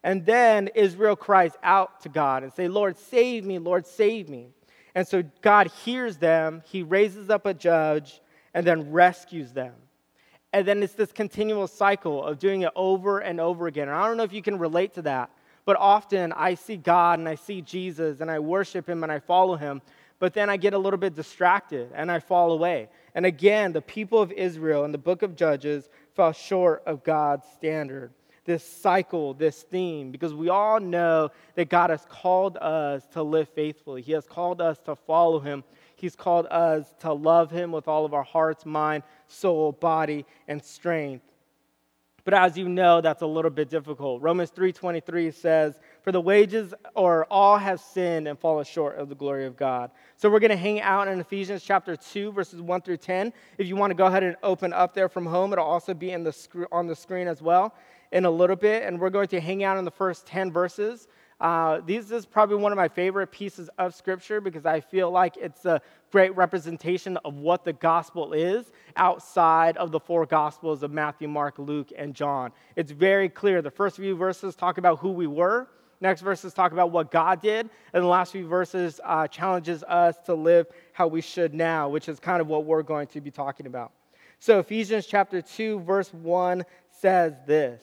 And 0.02 0.24
then 0.24 0.68
Israel 0.74 1.16
cries 1.16 1.52
out 1.62 2.00
to 2.02 2.08
God 2.08 2.42
and 2.42 2.52
say, 2.52 2.68
Lord, 2.68 2.96
save 2.96 3.44
me, 3.44 3.58
Lord, 3.58 3.86
save 3.86 4.28
me. 4.28 4.48
And 4.94 5.06
so 5.06 5.22
God 5.42 5.68
hears 5.84 6.16
them, 6.16 6.62
he 6.66 6.82
raises 6.82 7.30
up 7.30 7.46
a 7.46 7.54
judge, 7.54 8.20
and 8.54 8.66
then 8.66 8.90
rescues 8.90 9.52
them. 9.52 9.74
And 10.52 10.66
then 10.66 10.82
it's 10.82 10.94
this 10.94 11.12
continual 11.12 11.68
cycle 11.68 12.24
of 12.24 12.38
doing 12.38 12.62
it 12.62 12.72
over 12.74 13.20
and 13.20 13.40
over 13.40 13.66
again. 13.68 13.88
And 13.88 13.96
I 13.96 14.06
don't 14.06 14.16
know 14.16 14.24
if 14.24 14.32
you 14.32 14.42
can 14.42 14.58
relate 14.58 14.94
to 14.94 15.02
that, 15.02 15.30
but 15.64 15.76
often 15.76 16.32
I 16.32 16.54
see 16.54 16.76
God 16.76 17.20
and 17.20 17.28
I 17.28 17.36
see 17.36 17.62
Jesus 17.62 18.20
and 18.20 18.30
I 18.30 18.40
worship 18.40 18.88
him 18.88 19.04
and 19.04 19.12
I 19.12 19.20
follow 19.20 19.54
him, 19.54 19.80
but 20.18 20.34
then 20.34 20.50
I 20.50 20.56
get 20.56 20.74
a 20.74 20.78
little 20.78 20.98
bit 20.98 21.14
distracted 21.14 21.90
and 21.94 22.10
I 22.10 22.18
fall 22.18 22.50
away. 22.50 22.88
And 23.14 23.24
again, 23.24 23.72
the 23.72 23.80
people 23.80 24.20
of 24.20 24.32
Israel 24.32 24.84
in 24.84 24.90
the 24.90 24.98
book 24.98 25.22
of 25.22 25.36
Judges 25.36 25.88
fell 26.16 26.32
short 26.32 26.82
of 26.84 27.04
God's 27.04 27.46
standard. 27.54 28.10
This 28.50 28.64
cycle, 28.64 29.32
this 29.32 29.62
theme, 29.62 30.10
because 30.10 30.34
we 30.34 30.48
all 30.48 30.80
know 30.80 31.30
that 31.54 31.68
God 31.68 31.90
has 31.90 32.04
called 32.08 32.56
us 32.56 33.06
to 33.12 33.22
live 33.22 33.48
faithfully. 33.50 34.02
He 34.02 34.10
has 34.10 34.26
called 34.26 34.60
us 34.60 34.76
to 34.86 34.96
follow 34.96 35.38
Him. 35.38 35.62
He's 35.94 36.16
called 36.16 36.48
us 36.50 36.92
to 36.98 37.12
love 37.12 37.52
Him 37.52 37.70
with 37.70 37.86
all 37.86 38.04
of 38.04 38.12
our 38.12 38.24
hearts, 38.24 38.66
mind, 38.66 39.04
soul, 39.28 39.70
body, 39.70 40.26
and 40.48 40.60
strength. 40.60 41.24
But 42.24 42.34
as 42.34 42.58
you 42.58 42.68
know, 42.68 43.00
that's 43.00 43.22
a 43.22 43.26
little 43.26 43.52
bit 43.52 43.70
difficult. 43.70 44.20
Romans 44.20 44.50
3:23 44.50 45.30
says, 45.30 45.78
"For 46.02 46.10
the 46.10 46.20
wages 46.20 46.74
or 46.96 47.26
all 47.30 47.56
have 47.56 47.78
sinned 47.78 48.26
and 48.26 48.36
fallen 48.36 48.64
short 48.64 48.96
of 48.96 49.08
the 49.08 49.14
glory 49.14 49.46
of 49.46 49.56
God." 49.56 49.92
So 50.16 50.28
we're 50.28 50.40
going 50.40 50.50
to 50.50 50.56
hang 50.56 50.80
out 50.80 51.06
in 51.06 51.20
Ephesians 51.20 51.62
chapter 51.62 51.94
2 51.94 52.32
verses 52.32 52.60
1 52.60 52.80
through 52.80 52.96
10. 52.96 53.32
If 53.58 53.68
you 53.68 53.76
want 53.76 53.92
to 53.92 53.94
go 53.94 54.06
ahead 54.06 54.24
and 54.24 54.36
open 54.42 54.72
up 54.72 54.92
there 54.92 55.08
from 55.08 55.24
home, 55.24 55.52
it'll 55.52 55.64
also 55.64 55.94
be 55.94 56.10
in 56.10 56.24
the 56.24 56.66
on 56.72 56.88
the 56.88 56.96
screen 56.96 57.28
as 57.28 57.40
well 57.40 57.72
in 58.12 58.24
a 58.24 58.30
little 58.30 58.56
bit, 58.56 58.82
and 58.82 58.98
we're 58.98 59.10
going 59.10 59.28
to 59.28 59.40
hang 59.40 59.62
out 59.62 59.78
in 59.78 59.84
the 59.84 59.90
first 59.90 60.26
10 60.26 60.52
verses. 60.52 61.08
Uh, 61.40 61.80
this 61.86 62.10
is 62.10 62.26
probably 62.26 62.56
one 62.56 62.70
of 62.70 62.76
my 62.76 62.88
favorite 62.88 63.28
pieces 63.28 63.70
of 63.78 63.94
scripture 63.94 64.40
because 64.40 64.66
I 64.66 64.80
feel 64.80 65.10
like 65.10 65.38
it's 65.38 65.64
a 65.64 65.80
great 66.12 66.36
representation 66.36 67.16
of 67.24 67.34
what 67.36 67.64
the 67.64 67.72
gospel 67.72 68.34
is 68.34 68.72
outside 68.96 69.76
of 69.78 69.90
the 69.90 70.00
four 70.00 70.26
gospels 70.26 70.82
of 70.82 70.90
Matthew, 70.90 71.28
Mark, 71.28 71.58
Luke, 71.58 71.92
and 71.96 72.14
John. 72.14 72.52
It's 72.76 72.92
very 72.92 73.28
clear. 73.28 73.62
The 73.62 73.70
first 73.70 73.96
few 73.96 74.16
verses 74.16 74.54
talk 74.54 74.76
about 74.76 74.98
who 74.98 75.12
we 75.12 75.26
were. 75.26 75.68
Next 76.02 76.20
verses 76.22 76.52
talk 76.52 76.72
about 76.72 76.90
what 76.90 77.10
God 77.10 77.42
did, 77.42 77.68
and 77.92 78.02
the 78.02 78.08
last 78.08 78.32
few 78.32 78.46
verses 78.46 79.00
uh, 79.04 79.28
challenges 79.28 79.82
us 79.82 80.16
to 80.24 80.34
live 80.34 80.66
how 80.94 81.06
we 81.06 81.20
should 81.20 81.52
now, 81.52 81.90
which 81.90 82.08
is 82.08 82.18
kind 82.18 82.40
of 82.40 82.46
what 82.46 82.64
we're 82.64 82.82
going 82.82 83.06
to 83.08 83.20
be 83.20 83.30
talking 83.30 83.66
about. 83.66 83.92
So 84.38 84.58
Ephesians 84.58 85.06
chapter 85.06 85.42
2 85.42 85.80
verse 85.80 86.12
1 86.14 86.64
says 86.90 87.34
this 87.46 87.82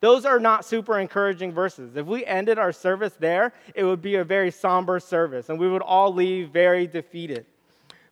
Those 0.00 0.24
are 0.24 0.40
not 0.40 0.64
super 0.64 0.98
encouraging 0.98 1.52
verses. 1.52 1.96
If 1.96 2.06
we 2.06 2.24
ended 2.24 2.58
our 2.58 2.72
service 2.72 3.14
there, 3.18 3.52
it 3.74 3.84
would 3.84 4.00
be 4.00 4.16
a 4.16 4.24
very 4.24 4.50
somber 4.50 4.98
service, 4.98 5.50
and 5.50 5.58
we 5.58 5.68
would 5.68 5.82
all 5.82 6.12
leave 6.12 6.48
very 6.48 6.86
defeated. 6.86 7.44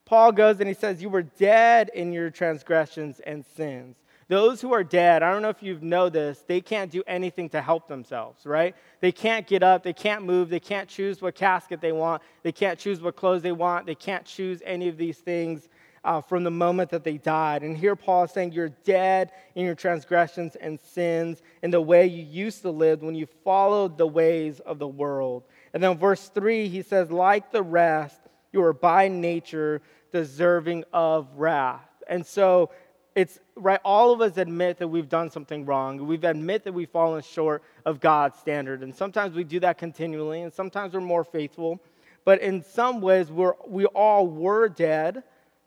Paul 0.04 0.32
goes 0.32 0.60
and 0.60 0.68
he 0.68 0.74
says, 0.74 1.02
You 1.02 1.08
were 1.08 1.22
dead 1.22 1.90
in 1.94 2.12
your 2.12 2.30
transgressions 2.30 3.20
and 3.20 3.44
sins. 3.44 3.96
Those 4.28 4.60
who 4.60 4.74
are 4.74 4.84
dead, 4.84 5.22
I 5.22 5.32
don't 5.32 5.40
know 5.40 5.48
if 5.48 5.62
you 5.62 5.78
know 5.80 6.10
this, 6.10 6.44
they 6.46 6.60
can't 6.60 6.90
do 6.90 7.02
anything 7.06 7.48
to 7.50 7.62
help 7.62 7.88
themselves, 7.88 8.44
right? 8.44 8.76
They 9.00 9.10
can't 9.10 9.46
get 9.46 9.62
up, 9.62 9.82
they 9.82 9.94
can't 9.94 10.22
move, 10.22 10.50
they 10.50 10.60
can't 10.60 10.86
choose 10.86 11.22
what 11.22 11.34
casket 11.34 11.80
they 11.80 11.92
want, 11.92 12.22
they 12.42 12.52
can't 12.52 12.78
choose 12.78 13.00
what 13.00 13.16
clothes 13.16 13.40
they 13.40 13.52
want, 13.52 13.86
they 13.86 13.94
can't 13.94 14.26
choose 14.26 14.60
any 14.66 14.88
of 14.88 14.98
these 14.98 15.16
things 15.16 15.70
uh, 16.08 16.22
from 16.22 16.42
the 16.42 16.50
moment 16.50 16.88
that 16.88 17.04
they 17.04 17.18
died. 17.18 17.62
And 17.62 17.76
here 17.76 17.94
Paul 17.94 18.24
is 18.24 18.30
saying, 18.30 18.52
You're 18.52 18.70
dead 18.70 19.30
in 19.54 19.66
your 19.66 19.74
transgressions 19.74 20.56
and 20.56 20.80
sins 20.80 21.42
in 21.62 21.70
the 21.70 21.82
way 21.82 22.06
you 22.06 22.24
used 22.24 22.62
to 22.62 22.70
live 22.70 23.02
when 23.02 23.14
you 23.14 23.26
followed 23.44 23.98
the 23.98 24.06
ways 24.06 24.58
of 24.60 24.78
the 24.78 24.88
world. 24.88 25.44
And 25.74 25.82
then 25.82 25.98
verse 25.98 26.30
3, 26.30 26.68
he 26.68 26.80
says, 26.80 27.10
Like 27.10 27.52
the 27.52 27.62
rest, 27.62 28.18
you 28.52 28.62
are 28.62 28.72
by 28.72 29.08
nature 29.08 29.82
deserving 30.10 30.84
of 30.94 31.28
wrath. 31.36 31.86
And 32.08 32.24
so 32.24 32.70
it's 33.14 33.38
right, 33.54 33.80
all 33.84 34.10
of 34.10 34.22
us 34.22 34.38
admit 34.38 34.78
that 34.78 34.88
we've 34.88 35.10
done 35.10 35.30
something 35.30 35.66
wrong. 35.66 36.06
We've 36.06 36.24
admit 36.24 36.64
that 36.64 36.72
we've 36.72 36.88
fallen 36.88 37.20
short 37.20 37.62
of 37.84 38.00
God's 38.00 38.38
standard. 38.38 38.82
And 38.82 38.94
sometimes 38.94 39.34
we 39.34 39.44
do 39.44 39.60
that 39.60 39.76
continually, 39.76 40.40
and 40.40 40.54
sometimes 40.54 40.94
we're 40.94 41.02
more 41.02 41.24
faithful. 41.24 41.82
But 42.24 42.40
in 42.40 42.62
some 42.62 43.02
ways, 43.02 43.30
we're, 43.30 43.54
we 43.66 43.84
all 43.84 44.26
were 44.26 44.70
dead 44.70 45.22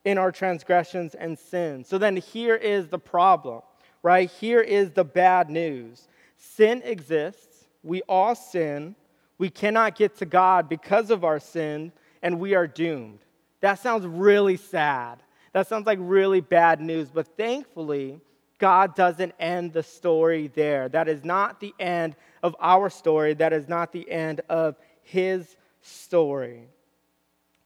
in 0.06 0.18
our 0.18 0.32
transgressions 0.32 1.16
and 1.16 1.38
sins. 1.38 1.88
So 1.88 1.98
then 1.98 2.18
here 2.18 2.56
is 2.56 2.88
the 2.88 3.00
problem, 3.00 3.62
right? 4.04 4.30
Here 4.30 4.62
is 4.62 4.92
the 4.92 5.04
bad 5.04 5.50
news 5.50 6.08
sin 6.38 6.82
exists, 6.84 7.68
we 7.84 8.02
all 8.10 8.34
sin, 8.34 8.96
we 9.38 9.50
cannot 9.50 9.96
get 9.96 10.18
to 10.18 10.26
God 10.26 10.68
because 10.68 11.12
of 11.12 11.24
our 11.24 11.40
sin, 11.40 11.92
and 12.22 12.40
we 12.40 12.56
are 12.56 12.68
doomed. 12.68 13.20
That 13.60 13.80
sounds 13.80 14.06
really 14.06 14.58
sad. 14.58 15.22
That 15.54 15.68
sounds 15.68 15.86
like 15.86 16.00
really 16.02 16.42
bad 16.42 16.82
news, 16.82 17.10
but 17.10 17.38
thankfully, 17.38 18.22
God 18.58 18.96
doesn't 18.96 19.34
end 19.40 19.74
the 19.74 19.84
story 19.84 20.48
there. 20.48 20.88
That 20.90 21.08
is 21.08 21.24
not 21.24 21.60
the 21.60 21.74
end 21.80 22.16
of 22.44 22.56
our 22.60 22.90
story. 22.90 23.34
That 23.34 23.54
is 23.54 23.68
not 23.68 23.92
the 23.92 24.10
end 24.10 24.42
of 24.50 24.76
his 25.02 25.58
story. 25.82 26.68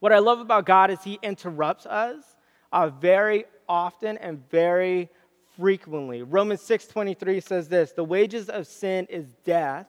What 0.06 0.14
I 0.14 0.20
love 0.20 0.40
about 0.40 0.68
God 0.68 0.92
is 0.92 1.04
He 1.04 1.18
interrupts 1.24 1.88
us 1.88 2.36
uh, 2.72 2.90
very 2.90 3.46
often 3.68 4.20
and 4.20 4.48
very 4.52 5.10
frequently. 5.58 6.22
Romans 6.22 6.62
6:23 6.62 7.40
says 7.40 7.70
this, 7.70 7.92
"The 7.92 8.04
wages 8.04 8.48
of 8.48 8.68
sin 8.68 9.08
is 9.10 9.34
death, 9.44 9.88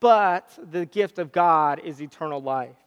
but 0.00 0.58
the 0.70 0.86
gift 0.86 1.18
of 1.18 1.30
God 1.30 1.78
is 1.80 2.00
eternal 2.00 2.40
life." 2.40 2.78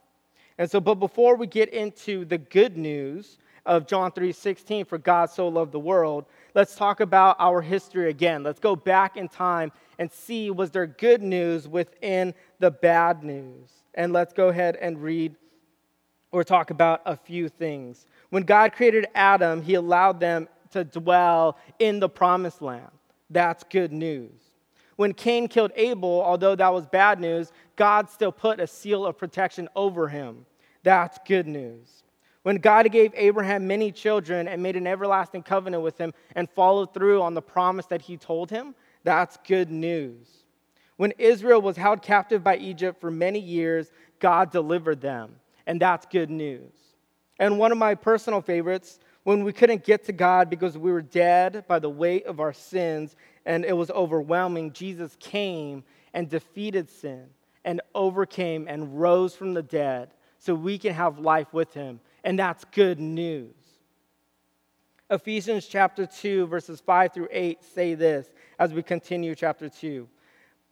And 0.57 0.67
so 0.67 0.79
but 0.79 0.95
before 0.95 1.35
we 1.35 1.45
get 1.45 1.69
into 1.69 2.25
the 2.25 2.39
good 2.39 2.75
news 2.75 3.37
of 3.67 3.85
John 3.85 4.11
3:16 4.11 4.83
for 4.83 4.97
God 4.97 5.29
so 5.29 5.47
loved 5.47 5.73
the 5.73 5.79
world, 5.79 6.25
let's 6.55 6.75
talk 6.75 7.01
about 7.01 7.35
our 7.37 7.61
history 7.61 8.09
again. 8.09 8.41
Let's 8.41 8.59
go 8.59 8.75
back 8.75 9.15
in 9.15 9.29
time 9.29 9.71
and 9.99 10.11
see 10.11 10.49
was 10.49 10.71
there 10.71 10.87
good 10.87 11.21
news 11.21 11.67
within 11.67 12.33
the 12.57 12.71
bad 12.71 13.23
news. 13.23 13.83
And 13.93 14.11
let's 14.11 14.33
go 14.33 14.47
ahead 14.47 14.75
and 14.77 14.99
read 15.03 15.35
or 16.37 16.43
talk 16.43 16.69
about 16.69 17.01
a 17.05 17.15
few 17.15 17.49
things. 17.49 18.05
When 18.29 18.43
God 18.43 18.73
created 18.73 19.07
Adam, 19.15 19.61
he 19.61 19.73
allowed 19.73 20.19
them 20.19 20.47
to 20.71 20.83
dwell 20.83 21.57
in 21.79 21.99
the 21.99 22.09
promised 22.09 22.61
land. 22.61 22.91
That's 23.29 23.63
good 23.63 23.91
news. 23.91 24.31
When 24.97 25.13
Cain 25.13 25.47
killed 25.47 25.71
Abel, 25.75 26.21
although 26.23 26.55
that 26.55 26.73
was 26.73 26.85
bad 26.85 27.19
news, 27.19 27.51
God 27.75 28.09
still 28.09 28.31
put 28.31 28.59
a 28.59 28.67
seal 28.67 29.05
of 29.05 29.17
protection 29.17 29.67
over 29.75 30.07
him. 30.07 30.45
That's 30.83 31.17
good 31.25 31.47
news. 31.47 32.03
When 32.43 32.57
God 32.57 32.89
gave 32.91 33.11
Abraham 33.15 33.67
many 33.67 33.91
children 33.91 34.47
and 34.47 34.63
made 34.63 34.75
an 34.75 34.87
everlasting 34.87 35.43
covenant 35.43 35.83
with 35.83 35.97
him 35.97 36.13
and 36.35 36.49
followed 36.49 36.93
through 36.93 37.21
on 37.21 37.33
the 37.33 37.41
promise 37.41 37.87
that 37.87 38.01
he 38.01 38.15
told 38.15 38.49
him, 38.49 38.73
that's 39.03 39.37
good 39.47 39.69
news. 39.69 40.27
When 40.97 41.13
Israel 41.17 41.61
was 41.61 41.77
held 41.77 42.01
captive 42.01 42.43
by 42.43 42.57
Egypt 42.57 43.01
for 43.01 43.11
many 43.11 43.39
years, 43.39 43.91
God 44.19 44.51
delivered 44.51 45.01
them 45.01 45.35
and 45.67 45.79
that's 45.79 46.07
good 46.07 46.31
news. 46.31 46.73
And 47.37 47.59
one 47.59 47.71
of 47.71 47.77
my 47.77 47.93
personal 47.93 48.41
favorites, 48.41 48.99
when 49.23 49.43
we 49.43 49.53
couldn't 49.53 49.83
get 49.83 50.05
to 50.05 50.13
God 50.13 50.49
because 50.49 50.77
we 50.77 50.91
were 50.91 51.03
dead 51.03 51.65
by 51.67 51.77
the 51.77 51.89
weight 51.89 52.25
of 52.25 52.39
our 52.39 52.53
sins 52.53 53.15
and 53.45 53.63
it 53.63 53.73
was 53.73 53.91
overwhelming, 53.91 54.71
Jesus 54.71 55.15
came 55.19 55.83
and 56.13 56.27
defeated 56.27 56.89
sin 56.89 57.27
and 57.63 57.81
overcame 57.93 58.65
and 58.67 58.99
rose 58.99 59.35
from 59.35 59.53
the 59.53 59.61
dead 59.61 60.13
so 60.39 60.55
we 60.55 60.79
can 60.79 60.93
have 60.93 61.19
life 61.19 61.53
with 61.53 61.73
him. 61.73 61.99
And 62.23 62.39
that's 62.39 62.65
good 62.71 62.99
news. 62.99 63.53
Ephesians 65.09 65.67
chapter 65.67 66.05
2, 66.05 66.47
verses 66.47 66.79
5 66.79 67.13
through 67.13 67.27
8 67.29 67.63
say 67.63 67.93
this 67.93 68.31
as 68.57 68.73
we 68.73 68.81
continue 68.81 69.35
chapter 69.35 69.69
2. 69.69 70.07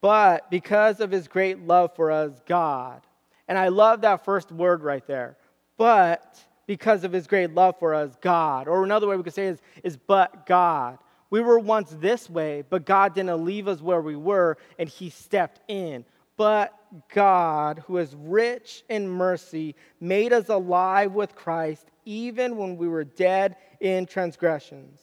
But 0.01 0.49
because 0.49 0.99
of 0.99 1.11
his 1.11 1.27
great 1.27 1.59
love 1.59 1.95
for 1.95 2.11
us, 2.11 2.31
God, 2.45 3.01
and 3.47 3.57
I 3.57 3.67
love 3.67 4.01
that 4.01 4.25
first 4.25 4.51
word 4.51 4.83
right 4.83 5.05
there. 5.05 5.37
But 5.77 6.39
because 6.67 7.03
of 7.03 7.11
his 7.11 7.27
great 7.27 7.53
love 7.53 7.77
for 7.79 7.93
us, 7.93 8.15
God. 8.21 8.67
Or 8.67 8.83
another 8.83 9.07
way 9.07 9.17
we 9.17 9.23
could 9.23 9.33
say 9.33 9.47
is, 9.47 9.61
is 9.83 9.97
but 9.97 10.45
God. 10.45 10.97
We 11.29 11.41
were 11.41 11.59
once 11.59 11.95
this 11.99 12.29
way, 12.29 12.63
but 12.69 12.85
God 12.85 13.13
didn't 13.13 13.43
leave 13.43 13.67
us 13.67 13.81
where 13.81 14.01
we 14.01 14.15
were, 14.15 14.57
and 14.79 14.87
he 14.87 15.09
stepped 15.09 15.59
in. 15.67 16.05
But 16.37 16.73
God, 17.13 17.83
who 17.87 17.97
is 17.97 18.15
rich 18.15 18.83
in 18.89 19.09
mercy, 19.09 19.75
made 19.99 20.33
us 20.33 20.49
alive 20.49 21.13
with 21.13 21.35
Christ 21.35 21.87
even 22.05 22.57
when 22.57 22.77
we 22.77 22.87
were 22.87 23.03
dead 23.03 23.55
in 23.79 24.05
transgressions. 24.05 24.99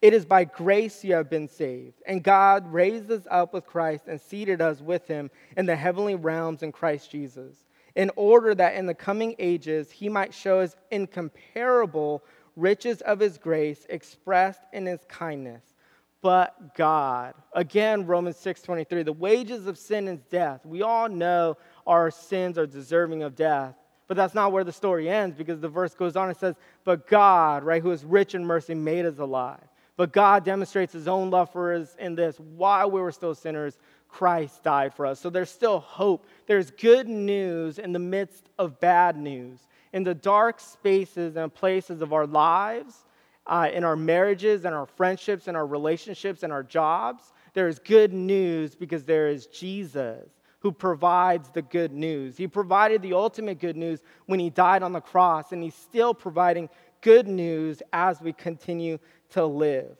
It 0.00 0.14
is 0.14 0.24
by 0.24 0.44
grace 0.44 1.04
you 1.04 1.14
have 1.14 1.28
been 1.28 1.48
saved. 1.48 2.02
And 2.06 2.22
God 2.22 2.72
raised 2.72 3.10
us 3.10 3.26
up 3.30 3.52
with 3.52 3.66
Christ 3.66 4.04
and 4.06 4.20
seated 4.20 4.60
us 4.60 4.80
with 4.80 5.08
him 5.08 5.30
in 5.56 5.66
the 5.66 5.74
heavenly 5.76 6.14
realms 6.14 6.62
in 6.62 6.70
Christ 6.70 7.10
Jesus 7.10 7.64
in 7.98 8.12
order 8.14 8.54
that 8.54 8.76
in 8.76 8.86
the 8.86 8.94
coming 8.94 9.34
ages 9.40 9.90
he 9.90 10.08
might 10.08 10.32
show 10.32 10.60
his 10.60 10.76
incomparable 10.92 12.22
riches 12.54 13.00
of 13.00 13.18
his 13.18 13.38
grace 13.38 13.86
expressed 13.90 14.62
in 14.72 14.86
his 14.86 15.00
kindness. 15.08 15.64
But 16.22 16.76
God, 16.76 17.34
again, 17.52 18.06
Romans 18.06 18.36
6:23, 18.36 19.02
the 19.02 19.12
wages 19.12 19.66
of 19.66 19.76
sin 19.76 20.06
is 20.06 20.20
death. 20.30 20.64
We 20.64 20.82
all 20.82 21.08
know 21.08 21.56
our 21.88 22.12
sins 22.12 22.56
are 22.56 22.66
deserving 22.66 23.24
of 23.24 23.34
death. 23.34 23.74
But 24.06 24.16
that's 24.16 24.34
not 24.34 24.52
where 24.52 24.64
the 24.64 24.72
story 24.72 25.10
ends 25.10 25.36
because 25.36 25.60
the 25.60 25.68
verse 25.68 25.94
goes 25.94 26.16
on 26.16 26.28
and 26.28 26.36
says, 26.36 26.54
But 26.84 27.08
God, 27.08 27.62
right, 27.62 27.82
who 27.82 27.90
is 27.90 28.04
rich 28.04 28.34
in 28.34 28.44
mercy, 28.44 28.74
made 28.74 29.06
us 29.06 29.18
alive. 29.18 29.60
But 29.98 30.12
God 30.12 30.44
demonstrates 30.44 30.92
his 30.92 31.08
own 31.08 31.28
love 31.28 31.50
for 31.50 31.74
us 31.74 31.96
in 31.98 32.14
this 32.14 32.38
while 32.38 32.90
we 32.90 33.00
were 33.00 33.10
still 33.10 33.34
sinners, 33.34 33.76
Christ 34.08 34.62
died 34.62 34.94
for 34.94 35.06
us. 35.06 35.20
So 35.20 35.30
there's 35.30 35.50
still 35.50 35.80
hope. 35.80 36.26
There's 36.46 36.70
good 36.70 37.08
news 37.08 37.78
in 37.78 37.92
the 37.92 37.98
midst 37.98 38.48
of 38.58 38.80
bad 38.80 39.16
news. 39.16 39.60
In 39.92 40.04
the 40.04 40.14
dark 40.14 40.60
spaces 40.60 41.36
and 41.36 41.54
places 41.54 42.02
of 42.02 42.12
our 42.12 42.26
lives, 42.26 43.04
uh, 43.46 43.68
in 43.72 43.84
our 43.84 43.96
marriages 43.96 44.64
and 44.64 44.74
our 44.74 44.86
friendships 44.86 45.48
and 45.48 45.56
our 45.56 45.66
relationships 45.66 46.42
and 46.42 46.52
our 46.52 46.62
jobs, 46.62 47.32
there 47.54 47.68
is 47.68 47.78
good 47.78 48.12
news 48.12 48.74
because 48.74 49.04
there 49.04 49.28
is 49.28 49.46
Jesus 49.46 50.28
who 50.60 50.72
provides 50.72 51.50
the 51.50 51.62
good 51.62 51.92
news. 51.92 52.36
He 52.36 52.48
provided 52.48 53.00
the 53.00 53.12
ultimate 53.12 53.60
good 53.60 53.76
news 53.76 54.02
when 54.26 54.40
he 54.40 54.50
died 54.50 54.82
on 54.82 54.92
the 54.92 55.00
cross, 55.00 55.52
and 55.52 55.62
he's 55.62 55.74
still 55.74 56.12
providing 56.12 56.68
good 57.00 57.28
news 57.28 57.80
as 57.92 58.20
we 58.20 58.32
continue 58.32 58.98
to 59.30 59.46
live. 59.46 59.96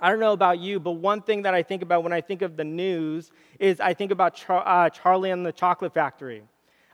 I 0.00 0.10
don't 0.10 0.20
know 0.20 0.32
about 0.32 0.58
you, 0.58 0.80
but 0.80 0.92
one 0.92 1.22
thing 1.22 1.42
that 1.42 1.54
I 1.54 1.62
think 1.62 1.82
about 1.82 2.02
when 2.02 2.12
I 2.12 2.20
think 2.20 2.42
of 2.42 2.56
the 2.56 2.64
news 2.64 3.30
is 3.60 3.80
I 3.80 3.94
think 3.94 4.10
about 4.10 4.34
Char- 4.34 4.66
uh, 4.66 4.90
Charlie 4.90 5.30
and 5.30 5.46
the 5.46 5.52
Chocolate 5.52 5.94
Factory. 5.94 6.42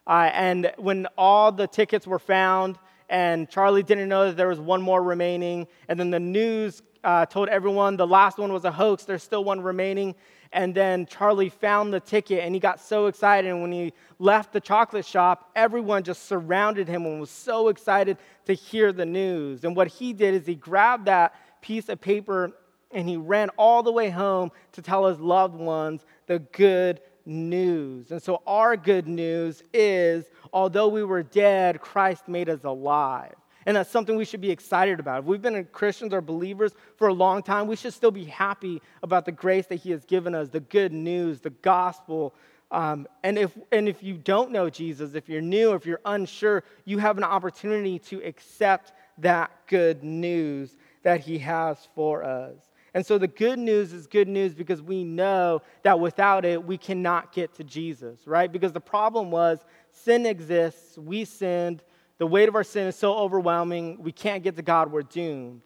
Uh, 0.06 0.30
and 0.32 0.72
when 0.76 1.06
all 1.16 1.50
the 1.50 1.66
tickets 1.66 2.06
were 2.06 2.18
found, 2.18 2.78
and 3.08 3.48
Charlie 3.48 3.82
didn't 3.82 4.08
know 4.08 4.26
that 4.26 4.36
there 4.36 4.48
was 4.48 4.60
one 4.60 4.82
more 4.82 5.02
remaining, 5.02 5.66
and 5.88 5.98
then 5.98 6.10
the 6.10 6.20
news 6.20 6.82
uh, 7.02 7.26
told 7.26 7.48
everyone 7.48 7.96
the 7.96 8.06
last 8.06 8.38
one 8.38 8.52
was 8.52 8.64
a 8.64 8.72
hoax, 8.72 9.04
there's 9.04 9.22
still 9.22 9.44
one 9.44 9.60
remaining. 9.60 10.14
And 10.52 10.74
then 10.74 11.06
Charlie 11.06 11.48
found 11.48 11.94
the 11.94 12.00
ticket 12.00 12.42
and 12.42 12.54
he 12.54 12.60
got 12.60 12.80
so 12.80 13.06
excited. 13.06 13.48
And 13.48 13.62
when 13.62 13.70
he 13.70 13.92
left 14.18 14.52
the 14.52 14.60
chocolate 14.60 15.06
shop, 15.06 15.50
everyone 15.54 16.02
just 16.02 16.26
surrounded 16.26 16.88
him 16.88 17.06
and 17.06 17.20
was 17.20 17.30
so 17.30 17.68
excited 17.68 18.18
to 18.46 18.52
hear 18.52 18.92
the 18.92 19.06
news. 19.06 19.64
And 19.64 19.76
what 19.76 19.86
he 19.86 20.12
did 20.12 20.34
is 20.34 20.46
he 20.46 20.56
grabbed 20.56 21.04
that 21.06 21.34
piece 21.62 21.88
of 21.88 22.00
paper 22.00 22.52
and 22.92 23.08
he 23.08 23.16
ran 23.16 23.50
all 23.50 23.82
the 23.82 23.92
way 23.92 24.10
home 24.10 24.50
to 24.72 24.82
tell 24.82 25.06
his 25.06 25.20
loved 25.20 25.54
ones 25.54 26.04
the 26.26 26.38
good 26.38 27.00
news. 27.26 28.10
And 28.10 28.22
so, 28.22 28.42
our 28.46 28.76
good 28.76 29.06
news 29.06 29.62
is 29.72 30.26
although 30.52 30.88
we 30.88 31.04
were 31.04 31.22
dead, 31.22 31.80
Christ 31.80 32.28
made 32.28 32.48
us 32.48 32.64
alive. 32.64 33.34
And 33.66 33.76
that's 33.76 33.90
something 33.90 34.16
we 34.16 34.24
should 34.24 34.40
be 34.40 34.50
excited 34.50 35.00
about. 35.00 35.20
If 35.20 35.24
we've 35.26 35.42
been 35.42 35.64
Christians 35.66 36.14
or 36.14 36.20
believers 36.20 36.72
for 36.96 37.08
a 37.08 37.12
long 37.12 37.42
time, 37.42 37.66
we 37.66 37.76
should 37.76 37.92
still 37.92 38.10
be 38.10 38.24
happy 38.24 38.80
about 39.02 39.26
the 39.26 39.32
grace 39.32 39.66
that 39.66 39.76
He 39.76 39.90
has 39.90 40.04
given 40.04 40.34
us, 40.34 40.48
the 40.48 40.60
good 40.60 40.92
news, 40.92 41.40
the 41.40 41.50
gospel. 41.50 42.34
Um, 42.70 43.06
and, 43.22 43.38
if, 43.38 43.56
and 43.70 43.88
if 43.88 44.02
you 44.02 44.14
don't 44.14 44.50
know 44.50 44.70
Jesus, 44.70 45.14
if 45.14 45.28
you're 45.28 45.42
new, 45.42 45.74
if 45.74 45.84
you're 45.84 46.00
unsure, 46.06 46.64
you 46.84 46.98
have 46.98 47.18
an 47.18 47.24
opportunity 47.24 47.98
to 47.98 48.22
accept 48.24 48.92
that 49.18 49.50
good 49.66 50.02
news 50.02 50.76
that 51.02 51.20
He 51.20 51.38
has 51.38 51.88
for 51.94 52.24
us. 52.24 52.69
And 52.94 53.06
so 53.06 53.18
the 53.18 53.28
good 53.28 53.58
news 53.58 53.92
is 53.92 54.06
good 54.06 54.28
news 54.28 54.54
because 54.54 54.82
we 54.82 55.04
know 55.04 55.62
that 55.82 56.00
without 56.00 56.44
it, 56.44 56.64
we 56.64 56.76
cannot 56.76 57.32
get 57.32 57.54
to 57.54 57.64
Jesus, 57.64 58.26
right? 58.26 58.50
Because 58.50 58.72
the 58.72 58.80
problem 58.80 59.30
was 59.30 59.64
sin 59.92 60.26
exists, 60.26 60.98
we 60.98 61.24
sinned, 61.24 61.82
the 62.18 62.26
weight 62.26 62.48
of 62.48 62.54
our 62.54 62.64
sin 62.64 62.88
is 62.88 62.96
so 62.96 63.14
overwhelming, 63.14 64.02
we 64.02 64.12
can't 64.12 64.42
get 64.42 64.56
to 64.56 64.62
God, 64.62 64.90
we're 64.90 65.02
doomed. 65.02 65.62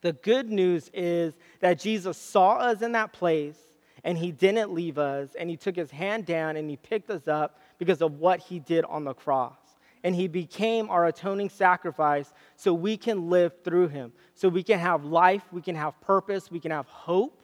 The 0.00 0.12
good 0.12 0.50
news 0.50 0.90
is 0.92 1.34
that 1.60 1.78
Jesus 1.78 2.16
saw 2.16 2.58
us 2.58 2.82
in 2.82 2.92
that 2.92 3.12
place 3.12 3.58
and 4.04 4.16
he 4.16 4.30
didn't 4.32 4.72
leave 4.72 4.98
us 4.98 5.30
and 5.38 5.50
he 5.50 5.56
took 5.56 5.76
his 5.76 5.90
hand 5.90 6.26
down 6.26 6.56
and 6.56 6.68
he 6.68 6.76
picked 6.76 7.10
us 7.10 7.26
up 7.26 7.60
because 7.78 8.00
of 8.02 8.18
what 8.18 8.40
he 8.40 8.58
did 8.58 8.84
on 8.84 9.04
the 9.04 9.14
cross 9.14 9.67
and 10.08 10.16
he 10.16 10.26
became 10.26 10.88
our 10.88 11.04
atoning 11.04 11.50
sacrifice 11.50 12.32
so 12.56 12.72
we 12.72 12.96
can 12.96 13.28
live 13.28 13.52
through 13.62 13.88
him. 13.88 14.10
So 14.32 14.48
we 14.48 14.62
can 14.62 14.78
have 14.78 15.04
life, 15.04 15.42
we 15.52 15.60
can 15.60 15.74
have 15.74 16.00
purpose, 16.00 16.50
we 16.50 16.60
can 16.60 16.70
have 16.70 16.86
hope 16.86 17.42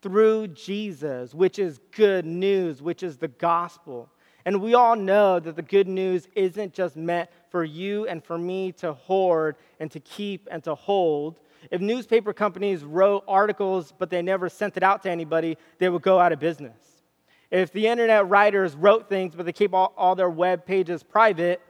through 0.00 0.46
Jesus, 0.46 1.34
which 1.34 1.58
is 1.58 1.80
good 1.90 2.24
news, 2.24 2.80
which 2.80 3.02
is 3.02 3.16
the 3.16 3.26
gospel. 3.26 4.08
And 4.44 4.62
we 4.62 4.74
all 4.74 4.94
know 4.94 5.40
that 5.40 5.56
the 5.56 5.62
good 5.62 5.88
news 5.88 6.28
isn't 6.36 6.74
just 6.74 6.94
meant 6.94 7.28
for 7.50 7.64
you 7.64 8.06
and 8.06 8.22
for 8.22 8.38
me 8.38 8.70
to 8.74 8.92
hoard 8.92 9.56
and 9.80 9.90
to 9.90 9.98
keep 9.98 10.46
and 10.48 10.62
to 10.62 10.76
hold. 10.76 11.40
If 11.72 11.80
newspaper 11.80 12.32
companies 12.32 12.84
wrote 12.84 13.24
articles 13.26 13.92
but 13.98 14.10
they 14.10 14.22
never 14.22 14.48
sent 14.48 14.76
it 14.76 14.84
out 14.84 15.02
to 15.02 15.10
anybody, 15.10 15.58
they 15.80 15.88
would 15.88 16.02
go 16.02 16.20
out 16.20 16.30
of 16.30 16.38
business. 16.38 16.78
If 17.50 17.72
the 17.72 17.88
internet 17.88 18.28
writers 18.28 18.76
wrote 18.76 19.08
things 19.08 19.34
but 19.34 19.44
they 19.44 19.52
keep 19.52 19.74
all, 19.74 19.92
all 19.96 20.14
their 20.14 20.30
web 20.30 20.64
pages 20.64 21.02
private, 21.02 21.60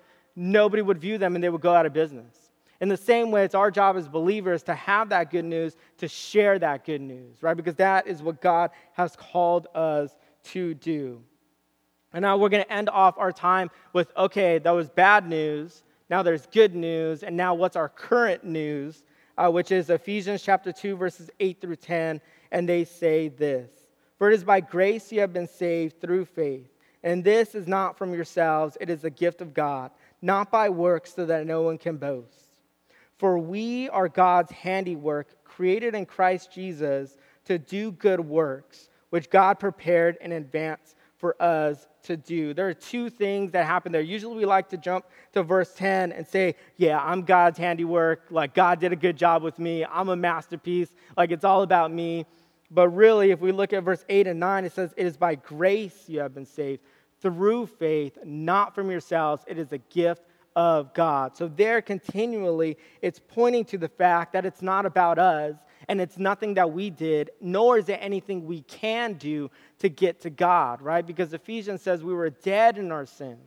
nobody 0.41 0.81
would 0.81 0.99
view 0.99 1.19
them 1.19 1.35
and 1.35 1.45
they 1.45 1.51
would 1.51 1.61
go 1.61 1.75
out 1.75 1.85
of 1.85 1.93
business. 1.93 2.51
In 2.81 2.89
the 2.89 2.97
same 2.97 3.31
way, 3.31 3.45
it's 3.45 3.55
our 3.55 3.71
job 3.71 3.97
as 3.97 4.09
believers 4.09 4.63
to 4.63 4.75
have 4.75 5.11
that 5.11 5.31
good 5.31 5.45
news, 5.45 5.77
to 5.99 6.09
share 6.09 6.59
that 6.59 6.87
good 6.87 7.03
news, 7.03 7.43
right? 7.43 7.57
Because 7.57 7.75
that 7.75 8.07
is 8.07 8.23
what 8.23 8.41
God 8.41 8.71
has 8.95 9.15
called 9.17 9.67
us 9.75 10.17
to 10.45 10.73
do. 10.75 11.23
And 12.15 12.23
now 12.23 12.39
we're 12.39 12.49
going 12.49 12.65
to 12.65 12.73
end 12.73 12.89
off 12.89 13.19
our 13.19 13.33
time 13.33 13.71
with 13.93 14.11
okay, 14.17 14.59
that 14.59 14.71
was 14.71 14.89
bad 14.89 15.29
news. 15.29 15.83
Now 16.09 16.23
there's 16.23 16.47
good 16.47 16.75
news. 16.75 17.23
And 17.23 17.37
now 17.37 17.53
what's 17.53 17.77
our 17.77 17.91
current 17.91 18.43
news, 18.43 19.05
uh, 19.37 19.51
which 19.51 19.71
is 19.71 19.91
Ephesians 19.91 20.43
chapter 20.43 20.73
2, 20.73 20.97
verses 20.97 21.31
8 21.39 21.61
through 21.61 21.77
10. 21.77 22.21
And 22.51 22.67
they 22.67 22.85
say 22.85 23.29
this 23.29 23.71
For 24.17 24.31
it 24.31 24.35
is 24.35 24.43
by 24.43 24.61
grace 24.61 25.13
you 25.13 25.21
have 25.21 25.35
been 25.35 25.47
saved 25.47 26.01
through 26.01 26.25
faith. 26.25 26.71
And 27.03 27.23
this 27.23 27.55
is 27.55 27.67
not 27.67 27.97
from 27.97 28.15
yourselves, 28.15 28.79
it 28.81 28.89
is 28.89 29.05
a 29.05 29.11
gift 29.11 29.43
of 29.43 29.53
God 29.53 29.91
not 30.23 30.51
by 30.51 30.69
works, 30.69 31.15
so 31.15 31.27
that 31.27 31.47
no 31.47 31.63
one 31.63 31.79
can 31.79 31.97
boast. 31.97 32.51
For 33.19 33.39
we 33.39 33.89
are 33.91 34.09
God's 34.09 34.51
handiwork, 34.53 35.45
created 35.45 35.95
in 35.95 36.07
Christ 36.07 36.53
Jesus 36.53 37.17
to 37.45 37.59
do 37.59 37.93
good 37.93 38.21
works, 38.21 38.89
which 39.11 39.29
God 39.29 39.59
prepared 39.59 40.17
in 40.21 40.33
advance 40.33 40.95
for 41.19 41.41
us 41.41 41.87
to 42.05 42.17
do. 42.17 42.55
There 42.55 42.67
are 42.67 42.75
two 42.75 43.11
things 43.11 43.53
that 43.53 43.67
happen 43.67 43.93
there. 43.93 44.01
Usually 44.01 44.37
we 44.37 44.47
like 44.47 44.71
to 44.71 44.79
jump 44.79 45.05
to 45.33 45.43
verse 45.43 45.75
10 45.75 46.13
and 46.13 46.27
say, 46.27 46.55
Yeah, 46.79 46.99
I'm 46.99 47.23
God's 47.23 47.59
handiwork. 47.59 48.23
Like, 48.31 48.55
God 48.55 48.81
did 48.81 48.93
a 48.93 48.97
good 48.97 49.19
job 49.19 49.43
with 49.43 49.59
me. 49.59 49.85
I'm 49.85 50.09
a 50.09 50.17
masterpiece. 50.17 50.89
Like, 51.17 51.31
it's 51.31 51.45
all 51.45 51.63
about 51.63 51.93
me. 51.93 52.25
But 52.71 52.89
really, 52.89 53.33
if 53.33 53.41
we 53.41 53.53
look 53.53 53.73
at 53.73 53.83
verse 53.83 54.05
8 54.09 54.29
and 54.29 54.41
9, 54.41 54.65
it 54.65 54.73
says, 54.73 54.95
It 54.97 55.05
is 55.05 55.17
by 55.17 55.35
grace 55.35 56.09
you 56.09 56.21
have 56.21 56.35
been 56.35 56.47
saved 56.47 56.81
through 57.21 57.67
faith, 57.67 58.19
not 58.25 58.75
from 58.75 58.91
yourselves. 58.91 59.45
It 59.47 59.59
is 59.59 59.73
a 59.73 59.79
gift 59.79 60.23
of 60.57 60.93
God. 60.95 61.37
So, 61.37 61.49
there 61.49 61.81
continually, 61.81 62.77
it's 63.03 63.21
pointing 63.21 63.65
to 63.67 63.79
the 63.79 63.89
fact 63.89 64.33
that 64.33 64.45
it's 64.45 64.63
not 64.63 64.87
about 64.87 65.19
us 65.19 65.57
and 65.89 66.01
it's 66.01 66.19
nothing 66.19 66.55
that 66.55 66.73
we 66.73 66.91
did, 66.91 67.31
nor 67.41 67.79
is 67.79 67.89
it 67.89 67.99
anything 68.01 68.47
we 68.47 68.63
can 68.63 69.15
do 69.15 69.51
to 69.79 69.89
get 69.89 70.21
to 70.21 70.31
God, 70.31 70.83
right? 70.83 71.07
Because 71.07 71.33
Ephesians 71.33 71.83
says 71.83 72.03
we 72.03 72.15
were 72.15 72.31
dead 72.31 72.79
in 72.79 72.93
our 72.93 73.07
sins. 73.07 73.41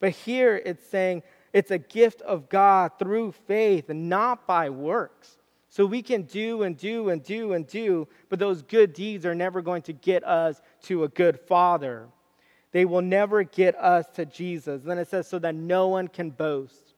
But 0.00 0.10
here 0.10 0.60
it's 0.64 0.86
saying 0.86 1.22
it's 1.52 1.70
a 1.70 1.78
gift 1.78 2.22
of 2.22 2.48
God 2.48 2.92
through 2.98 3.32
faith 3.32 3.90
and 3.90 4.08
not 4.08 4.46
by 4.46 4.70
works. 4.70 5.38
So 5.70 5.84
we 5.84 6.02
can 6.02 6.22
do 6.22 6.62
and 6.62 6.76
do 6.76 7.10
and 7.10 7.22
do 7.22 7.52
and 7.52 7.66
do, 7.66 8.08
but 8.28 8.38
those 8.38 8.62
good 8.62 8.94
deeds 8.94 9.26
are 9.26 9.34
never 9.34 9.60
going 9.60 9.82
to 9.82 9.92
get 9.92 10.24
us 10.24 10.60
to 10.82 11.04
a 11.04 11.08
good 11.08 11.38
Father. 11.38 12.08
They 12.72 12.84
will 12.84 13.02
never 13.02 13.42
get 13.42 13.76
us 13.76 14.06
to 14.14 14.26
Jesus. 14.26 14.82
Then 14.82 14.98
it 14.98 15.08
says, 15.08 15.26
so 15.26 15.38
that 15.38 15.54
no 15.54 15.88
one 15.88 16.08
can 16.08 16.30
boast. 16.30 16.94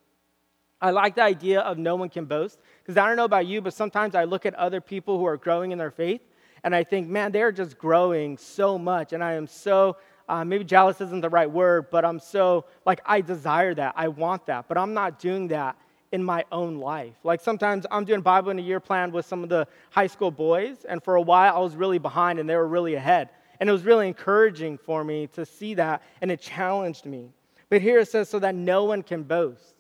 I 0.81 0.91
like 0.91 1.15
the 1.15 1.23
idea 1.23 1.61
of 1.61 1.79
no 1.79 1.97
one 1.97 2.09
can 2.09 2.25
boast 2.25 2.59
because 2.83 2.97
I 2.97 3.07
don't 3.07 3.17
know 3.17 3.25
about 3.25 3.47
you, 3.47 3.61
but 3.61 3.75
sometimes 3.75 4.15
I 4.15 4.25
look 4.25 4.47
at 4.47 4.55
other 4.55 4.81
people 4.81 5.19
who 5.19 5.27
are 5.27 5.37
growing 5.37 5.73
in 5.73 5.79
their 5.79 5.91
faith 5.91 6.23
and 6.65 6.75
I 6.75 6.85
think, 6.85 7.09
man, 7.09 7.33
they're 7.33 7.53
just 7.53 7.79
growing 7.79 8.37
so 8.39 8.79
much. 8.79 9.13
And 9.13 9.23
I 9.23 9.35
am 9.35 9.47
so, 9.47 9.97
uh, 10.29 10.45
maybe 10.45 10.65
jealous 10.65 11.01
isn't 11.01 11.21
the 11.21 11.29
right 11.29 11.51
word, 11.51 11.91
but 11.91 12.05
I'm 12.05 12.19
so, 12.19 12.65
like, 12.85 13.01
I 13.05 13.21
desire 13.21 13.75
that. 13.75 13.95
I 13.97 14.09
want 14.09 14.47
that. 14.47 14.69
But 14.69 14.79
I'm 14.79 14.95
not 14.95 15.19
doing 15.19 15.49
that 15.49 15.77
in 16.13 16.25
my 16.25 16.45
own 16.51 16.79
life. 16.79 17.15
Like 17.23 17.41
sometimes 17.41 17.87
I'm 17.91 18.05
doing 18.05 18.21
Bible 18.21 18.51
in 18.51 18.59
a 18.59 18.63
year 18.63 18.81
plan 18.81 19.13
with 19.13 19.27
some 19.27 19.43
of 19.43 19.49
the 19.49 19.67
high 19.91 20.09
school 20.09 20.31
boys, 20.31 20.85
and 20.89 21.03
for 21.03 21.15
a 21.15 21.23
while 21.23 21.55
I 21.55 21.59
was 21.61 21.77
really 21.77 21.99
behind 21.99 22.39
and 22.39 22.49
they 22.49 22.57
were 22.57 22.67
really 22.67 22.95
ahead. 22.95 23.31
And 23.61 23.69
it 23.69 23.73
was 23.73 23.85
really 23.85 24.09
encouraging 24.09 24.79
for 24.79 25.05
me 25.05 25.27
to 25.35 25.45
see 25.45 25.75
that, 25.75 26.03
and 26.23 26.31
it 26.31 26.41
challenged 26.41 27.05
me. 27.05 27.31
But 27.69 27.83
here 27.83 28.01
it 28.01 28.09
says, 28.09 28.29
so 28.29 28.39
that 28.39 28.55
no 28.55 28.85
one 28.85 29.03
can 29.03 29.23
boast. 29.23 29.75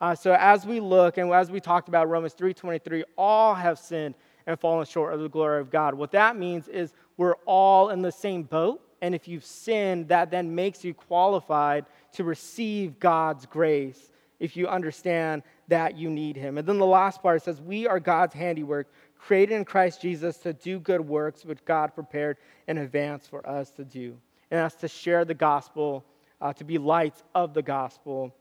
Uh, 0.00 0.14
so 0.14 0.36
as 0.38 0.66
we 0.66 0.80
look, 0.80 1.16
and 1.16 1.32
as 1.32 1.50
we 1.50 1.60
talked 1.60 1.88
about 1.88 2.08
Romans 2.08 2.34
3.23, 2.34 3.02
all 3.16 3.54
have 3.54 3.78
sinned 3.78 4.14
and 4.46 4.58
fallen 4.58 4.84
short 4.84 5.14
of 5.14 5.20
the 5.20 5.28
glory 5.28 5.60
of 5.60 5.70
God. 5.70 5.94
What 5.94 6.12
that 6.12 6.36
means 6.36 6.68
is 6.68 6.92
we're 7.16 7.36
all 7.46 7.90
in 7.90 8.02
the 8.02 8.12
same 8.12 8.42
boat, 8.42 8.82
and 9.00 9.14
if 9.14 9.26
you've 9.26 9.44
sinned, 9.44 10.08
that 10.08 10.30
then 10.30 10.54
makes 10.54 10.84
you 10.84 10.92
qualified 10.92 11.86
to 12.12 12.24
receive 12.24 12.98
God's 12.98 13.46
grace 13.46 14.10
if 14.40 14.56
you 14.56 14.66
understand 14.66 15.42
that 15.68 15.96
you 15.96 16.10
need 16.10 16.36
Him. 16.36 16.58
And 16.58 16.66
then 16.66 16.78
the 16.78 16.86
last 16.86 17.22
part 17.22 17.42
says, 17.42 17.60
We 17.60 17.86
are 17.86 18.00
God's 18.00 18.34
handiwork, 18.34 18.92
created 19.22 19.54
in 19.54 19.64
Christ 19.64 20.02
Jesus 20.02 20.36
to 20.38 20.52
do 20.52 20.80
good 20.80 21.00
works 21.00 21.44
which 21.44 21.64
God 21.64 21.94
prepared 21.94 22.38
in 22.66 22.78
advance 22.78 23.26
for 23.26 23.48
us 23.48 23.70
to 23.72 23.84
do. 23.84 24.16
And 24.50 24.60
that's 24.60 24.74
to 24.76 24.88
share 24.88 25.24
the 25.24 25.34
gospel, 25.34 26.04
uh, 26.40 26.52
to 26.54 26.64
be 26.64 26.76
lights 26.76 27.22
of 27.34 27.54
the 27.54 27.62
gospel, 27.62 28.34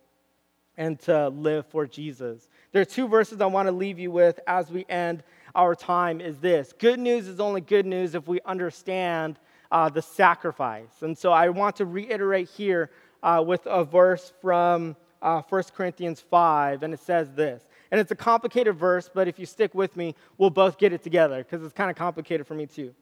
and 0.77 0.99
to 1.01 1.29
live 1.29 1.67
for 1.67 1.85
Jesus. 1.85 2.49
There 2.71 2.81
are 2.81 2.85
two 2.85 3.07
verses 3.07 3.41
I 3.41 3.45
want 3.45 3.67
to 3.67 3.71
leave 3.71 3.99
you 3.99 4.09
with 4.09 4.39
as 4.47 4.71
we 4.71 4.85
end 4.89 5.23
our 5.53 5.75
time 5.75 6.19
is 6.19 6.37
this. 6.39 6.73
Good 6.73 6.99
news 6.99 7.27
is 7.27 7.39
only 7.39 7.61
good 7.61 7.85
news 7.85 8.15
if 8.15 8.27
we 8.27 8.39
understand 8.45 9.37
uh, 9.71 9.89
the 9.89 10.01
sacrifice. 10.01 11.01
And 11.01 11.15
so 11.15 11.31
I 11.31 11.49
want 11.49 11.75
to 11.75 11.85
reiterate 11.85 12.49
here 12.49 12.89
uh, 13.21 13.43
with 13.45 13.61
a 13.65 13.83
verse 13.83 14.33
from 14.41 14.95
uh, 15.21 15.43
1 15.47 15.63
Corinthians 15.75 16.19
5, 16.19 16.81
and 16.81 16.93
it 16.93 16.99
says 16.99 17.31
this 17.33 17.63
and 17.91 17.99
it's 17.99 18.11
a 18.11 18.15
complicated 18.15 18.75
verse, 18.75 19.09
but 19.13 19.27
if 19.27 19.37
you 19.37 19.45
stick 19.45 19.75
with 19.75 19.97
me, 19.97 20.15
we'll 20.37 20.49
both 20.49 20.77
get 20.77 20.93
it 20.93 21.03
together 21.03 21.43
because 21.43 21.63
it's 21.63 21.73
kind 21.73 21.91
of 21.91 21.97
complicated 21.97 22.47
for 22.47 22.53
me 22.55 22.65
too. 22.65 22.93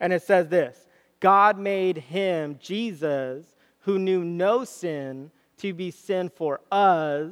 And 0.00 0.12
it 0.12 0.22
says 0.22 0.48
this 0.48 0.86
God 1.20 1.58
made 1.58 1.96
him, 1.96 2.58
Jesus, 2.60 3.46
who 3.80 3.98
knew 3.98 4.22
no 4.22 4.64
sin, 4.64 5.30
to 5.58 5.72
be 5.72 5.90
sin 5.90 6.28
for 6.28 6.60
us, 6.70 7.30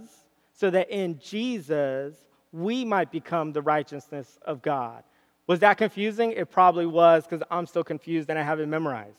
so 0.55 0.71
that 0.71 0.91
in 0.91 1.19
Jesus 1.19 2.15
we 2.53 2.85
might 2.85 3.11
become 3.11 3.53
the 3.53 3.63
righteousness 3.63 4.39
of 4.43 4.63
God. 4.63 5.03
Was 5.47 5.61
that 5.61 5.77
confusing? 5.77 6.33
It 6.33 6.51
probably 6.51 6.87
was 6.87 7.25
because 7.25 7.43
I'm 7.51 7.67
still 7.67 7.85
confused 7.85 8.31
and 8.31 8.39
I 8.39 8.43
haven't 8.43 8.71
memorized. 8.71 9.19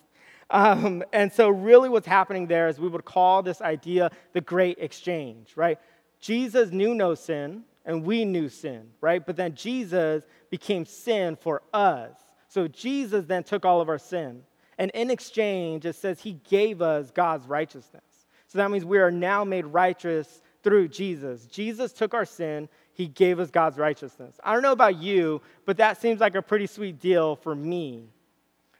Um, 0.49 1.03
and 1.13 1.31
so, 1.31 1.49
really, 1.49 1.89
what's 1.89 2.07
happening 2.07 2.47
there 2.47 2.67
is 2.67 2.79
we 2.79 2.87
would 2.87 3.05
call 3.05 3.43
this 3.43 3.61
idea 3.61 4.11
the 4.33 4.41
great 4.41 4.77
exchange, 4.79 5.53
right? 5.55 5.79
Jesus 6.19 6.71
knew 6.71 6.93
no 6.93 7.15
sin, 7.15 7.63
and 7.85 8.03
we 8.03 8.25
knew 8.25 8.49
sin, 8.49 8.89
right? 9.01 9.25
But 9.25 9.35
then 9.35 9.55
Jesus 9.55 10.23
became 10.49 10.85
sin 10.85 11.35
for 11.35 11.61
us 11.73 12.11
So 12.53 12.67
Jesus 12.67 13.25
then 13.25 13.43
took 13.43 13.65
all 13.65 13.81
of 13.81 13.89
our 13.89 13.97
sin. 13.97 14.43
And 14.77 14.91
in 14.91 15.09
exchange, 15.09 15.87
it 15.87 15.95
says 15.95 16.19
he 16.19 16.33
gave 16.47 16.83
us 16.83 17.09
God's 17.09 17.47
righteousness. 17.47 18.03
So 18.45 18.59
that 18.59 18.69
means 18.69 18.85
we 18.85 18.99
are 18.99 19.09
now 19.09 19.43
made 19.43 19.65
righteous 19.65 20.39
through 20.61 20.89
Jesus. 20.89 21.47
Jesus 21.47 21.91
took 21.93 22.13
our 22.13 22.25
sin, 22.25 22.69
he 22.93 23.07
gave 23.07 23.39
us 23.39 23.49
God's 23.49 23.79
righteousness. 23.79 24.39
I 24.43 24.53
don't 24.53 24.61
know 24.61 24.71
about 24.71 24.97
you, 25.01 25.41
but 25.65 25.77
that 25.77 25.99
seems 25.99 26.19
like 26.19 26.35
a 26.35 26.43
pretty 26.43 26.67
sweet 26.67 26.99
deal 26.99 27.35
for 27.37 27.55
me 27.55 28.09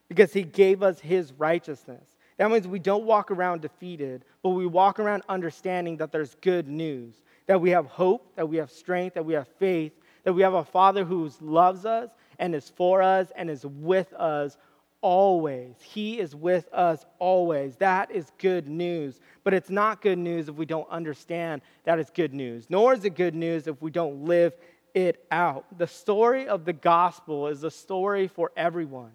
because 0.07 0.31
he 0.31 0.43
gave 0.43 0.83
us 0.83 0.99
his 0.99 1.33
righteousness. 1.33 2.07
That 2.37 2.49
means 2.49 2.67
we 2.67 2.79
don't 2.79 3.05
walk 3.05 3.31
around 3.31 3.61
defeated, 3.61 4.25
but 4.41 4.49
we 4.49 4.65
walk 4.65 4.99
around 4.99 5.23
understanding 5.29 5.97
that 5.97 6.11
there's 6.11 6.35
good 6.41 6.67
news, 6.67 7.15
that 7.45 7.61
we 7.61 7.69
have 7.71 7.85
hope, 7.85 8.35
that 8.35 8.47
we 8.47 8.57
have 8.57 8.71
strength, 8.71 9.13
that 9.13 9.25
we 9.25 9.33
have 9.33 9.47
faith, 9.59 9.93
that 10.23 10.33
we 10.33 10.41
have 10.41 10.53
a 10.53 10.63
Father 10.63 11.03
who 11.03 11.29
loves 11.41 11.85
us 11.85 12.09
and 12.39 12.55
is 12.55 12.69
for 12.69 13.01
us 13.01 13.31
and 13.35 13.49
is 13.49 13.65
with 13.65 14.11
us 14.13 14.57
always. 15.01 15.75
He 15.81 16.19
is 16.19 16.33
with 16.35 16.67
us 16.73 17.05
always. 17.19 17.75
That 17.75 18.09
is 18.09 18.31
good 18.39 18.67
news. 18.67 19.19
But 19.43 19.53
it's 19.53 19.69
not 19.69 20.01
good 20.01 20.17
news 20.17 20.49
if 20.49 20.55
we 20.55 20.65
don't 20.65 20.89
understand 20.89 21.61
that 21.83 21.99
it's 21.99 22.09
good 22.09 22.33
news, 22.33 22.67
nor 22.69 22.93
is 22.93 23.03
it 23.05 23.15
good 23.15 23.35
news 23.35 23.67
if 23.67 23.81
we 23.81 23.91
don't 23.91 24.25
live 24.25 24.53
it 24.93 25.25
out. 25.29 25.65
The 25.77 25.87
story 25.87 26.47
of 26.47 26.65
the 26.65 26.73
gospel 26.73 27.47
is 27.47 27.63
a 27.63 27.71
story 27.71 28.27
for 28.27 28.51
everyone. 28.55 29.11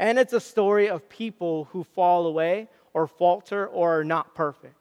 And 0.00 0.18
it's 0.18 0.32
a 0.32 0.40
story 0.40 0.88
of 0.88 1.10
people 1.10 1.68
who 1.72 1.84
fall 1.84 2.26
away 2.26 2.68
or 2.94 3.06
falter 3.06 3.66
or 3.66 4.00
are 4.00 4.04
not 4.04 4.34
perfect. 4.34 4.74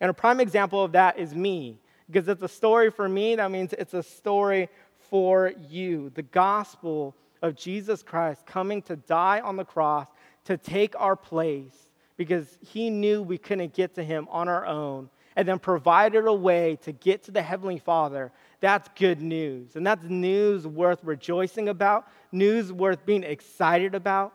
And 0.00 0.08
a 0.08 0.14
prime 0.14 0.38
example 0.38 0.84
of 0.84 0.92
that 0.92 1.18
is 1.18 1.34
me, 1.34 1.80
because 2.06 2.28
it's 2.28 2.42
a 2.42 2.48
story 2.48 2.88
for 2.88 3.08
me, 3.08 3.34
that 3.34 3.50
means 3.50 3.72
it's 3.72 3.94
a 3.94 4.02
story 4.02 4.68
for 5.10 5.52
you. 5.68 6.10
The 6.14 6.22
gospel 6.22 7.16
of 7.42 7.56
Jesus 7.56 8.04
Christ 8.04 8.46
coming 8.46 8.80
to 8.82 8.94
die 8.94 9.40
on 9.40 9.56
the 9.56 9.64
cross 9.64 10.06
to 10.44 10.56
take 10.56 10.94
our 11.00 11.16
place 11.16 11.88
because 12.16 12.56
he 12.64 12.90
knew 12.90 13.22
we 13.22 13.38
couldn't 13.38 13.74
get 13.74 13.96
to 13.96 14.04
him 14.04 14.28
on 14.30 14.48
our 14.48 14.64
own 14.64 15.10
and 15.34 15.48
then 15.48 15.58
provided 15.58 16.26
a 16.26 16.32
way 16.32 16.78
to 16.82 16.92
get 16.92 17.24
to 17.24 17.32
the 17.32 17.42
Heavenly 17.42 17.80
Father, 17.80 18.30
that's 18.60 18.88
good 18.94 19.20
news. 19.20 19.74
And 19.74 19.84
that's 19.84 20.04
news 20.04 20.64
worth 20.64 21.02
rejoicing 21.02 21.68
about, 21.68 22.06
news 22.30 22.72
worth 22.72 23.04
being 23.04 23.24
excited 23.24 23.96
about, 23.96 24.32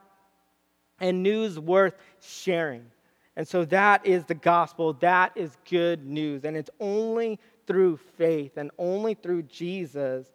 and 1.00 1.22
news 1.22 1.58
worth 1.58 1.94
sharing. 2.20 2.86
And 3.36 3.46
so 3.46 3.64
that 3.66 4.06
is 4.06 4.24
the 4.24 4.34
gospel. 4.34 4.94
That 4.94 5.32
is 5.34 5.56
good 5.68 6.06
news. 6.06 6.44
And 6.44 6.56
it's 6.56 6.70
only 6.80 7.38
through 7.66 7.98
faith 8.16 8.56
and 8.56 8.70
only 8.78 9.14
through 9.14 9.42
Jesus 9.42 10.26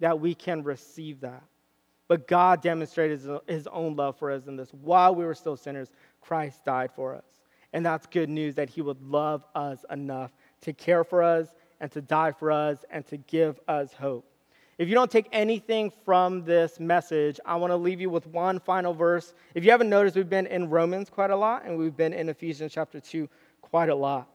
that 0.00 0.18
we 0.18 0.34
can 0.34 0.62
receive 0.62 1.20
that. 1.20 1.42
But 2.06 2.26
God 2.26 2.62
demonstrated 2.62 3.20
his 3.46 3.66
own 3.66 3.96
love 3.96 4.18
for 4.18 4.30
us 4.30 4.46
in 4.46 4.56
this. 4.56 4.70
While 4.72 5.14
we 5.14 5.24
were 5.24 5.34
still 5.34 5.56
sinners, 5.56 5.90
Christ 6.22 6.64
died 6.64 6.90
for 6.94 7.14
us. 7.14 7.24
And 7.74 7.84
that's 7.84 8.06
good 8.06 8.30
news 8.30 8.54
that 8.54 8.70
he 8.70 8.80
would 8.80 9.02
love 9.02 9.44
us 9.54 9.84
enough 9.90 10.30
to 10.62 10.72
care 10.72 11.04
for 11.04 11.22
us 11.22 11.48
and 11.80 11.92
to 11.92 12.00
die 12.00 12.32
for 12.32 12.50
us 12.50 12.84
and 12.90 13.06
to 13.08 13.18
give 13.18 13.60
us 13.68 13.92
hope. 13.92 14.27
If 14.78 14.88
you 14.88 14.94
don't 14.94 15.10
take 15.10 15.26
anything 15.32 15.90
from 16.04 16.44
this 16.44 16.78
message, 16.78 17.40
I 17.44 17.56
want 17.56 17.72
to 17.72 17.76
leave 17.76 18.00
you 18.00 18.10
with 18.10 18.28
one 18.28 18.60
final 18.60 18.94
verse. 18.94 19.34
If 19.56 19.64
you 19.64 19.72
haven't 19.72 19.90
noticed, 19.90 20.14
we've 20.14 20.30
been 20.30 20.46
in 20.46 20.70
Romans 20.70 21.10
quite 21.10 21.30
a 21.30 21.36
lot, 21.36 21.64
and 21.64 21.76
we've 21.76 21.96
been 21.96 22.12
in 22.12 22.28
Ephesians 22.28 22.72
chapter 22.72 23.00
2 23.00 23.28
quite 23.60 23.88
a 23.88 23.94
lot. 23.94 24.28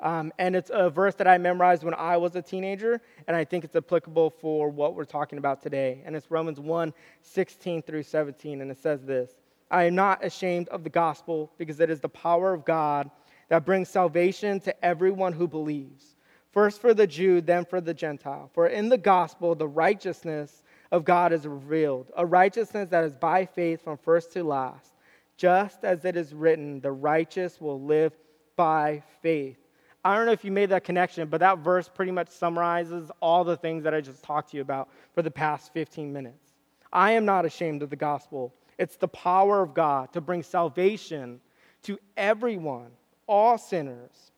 Um, 0.00 0.30
and 0.38 0.54
it's 0.54 0.70
a 0.74 0.90
verse 0.90 1.14
that 1.14 1.26
I 1.26 1.38
memorized 1.38 1.84
when 1.84 1.94
I 1.94 2.18
was 2.18 2.36
a 2.36 2.42
teenager, 2.42 3.00
and 3.26 3.34
I 3.34 3.46
think 3.46 3.64
it's 3.64 3.76
applicable 3.76 4.28
for 4.28 4.68
what 4.68 4.94
we're 4.94 5.06
talking 5.06 5.38
about 5.38 5.62
today. 5.62 6.02
And 6.04 6.14
it's 6.14 6.30
Romans 6.30 6.60
1 6.60 6.92
16 7.22 7.80
through 7.80 8.02
17. 8.02 8.60
And 8.60 8.70
it 8.70 8.76
says 8.76 9.02
this 9.04 9.36
I 9.70 9.84
am 9.84 9.94
not 9.94 10.22
ashamed 10.22 10.68
of 10.68 10.84
the 10.84 10.90
gospel 10.90 11.50
because 11.56 11.80
it 11.80 11.88
is 11.88 12.00
the 12.00 12.10
power 12.10 12.52
of 12.52 12.66
God 12.66 13.10
that 13.48 13.64
brings 13.64 13.88
salvation 13.88 14.60
to 14.60 14.84
everyone 14.84 15.32
who 15.32 15.48
believes. 15.48 16.17
First 16.52 16.80
for 16.80 16.94
the 16.94 17.06
Jew, 17.06 17.40
then 17.40 17.64
for 17.64 17.80
the 17.80 17.94
Gentile. 17.94 18.50
For 18.54 18.68
in 18.68 18.88
the 18.88 18.98
gospel, 18.98 19.54
the 19.54 19.68
righteousness 19.68 20.62
of 20.90 21.04
God 21.04 21.32
is 21.32 21.46
revealed, 21.46 22.10
a 22.16 22.24
righteousness 22.24 22.88
that 22.90 23.04
is 23.04 23.14
by 23.14 23.44
faith 23.44 23.82
from 23.82 23.98
first 23.98 24.32
to 24.32 24.42
last. 24.42 24.94
Just 25.36 25.84
as 25.84 26.04
it 26.04 26.16
is 26.16 26.34
written, 26.34 26.80
the 26.80 26.90
righteous 26.90 27.60
will 27.60 27.80
live 27.80 28.12
by 28.56 29.02
faith. 29.22 29.58
I 30.04 30.16
don't 30.16 30.26
know 30.26 30.32
if 30.32 30.44
you 30.44 30.50
made 30.50 30.70
that 30.70 30.84
connection, 30.84 31.28
but 31.28 31.40
that 31.40 31.58
verse 31.58 31.88
pretty 31.88 32.12
much 32.12 32.28
summarizes 32.28 33.10
all 33.20 33.44
the 33.44 33.56
things 33.56 33.84
that 33.84 33.94
I 33.94 34.00
just 34.00 34.22
talked 34.22 34.50
to 34.50 34.56
you 34.56 34.62
about 34.62 34.88
for 35.14 35.22
the 35.22 35.30
past 35.30 35.72
15 35.74 36.12
minutes. 36.12 36.54
I 36.92 37.12
am 37.12 37.24
not 37.24 37.44
ashamed 37.44 37.82
of 37.82 37.90
the 37.90 37.96
gospel. 37.96 38.54
It's 38.78 38.96
the 38.96 39.08
power 39.08 39.62
of 39.62 39.74
God 39.74 40.12
to 40.12 40.20
bring 40.20 40.42
salvation 40.42 41.40
to 41.82 41.98
everyone, 42.16 42.90
all 43.26 43.58
sinners, 43.58 44.32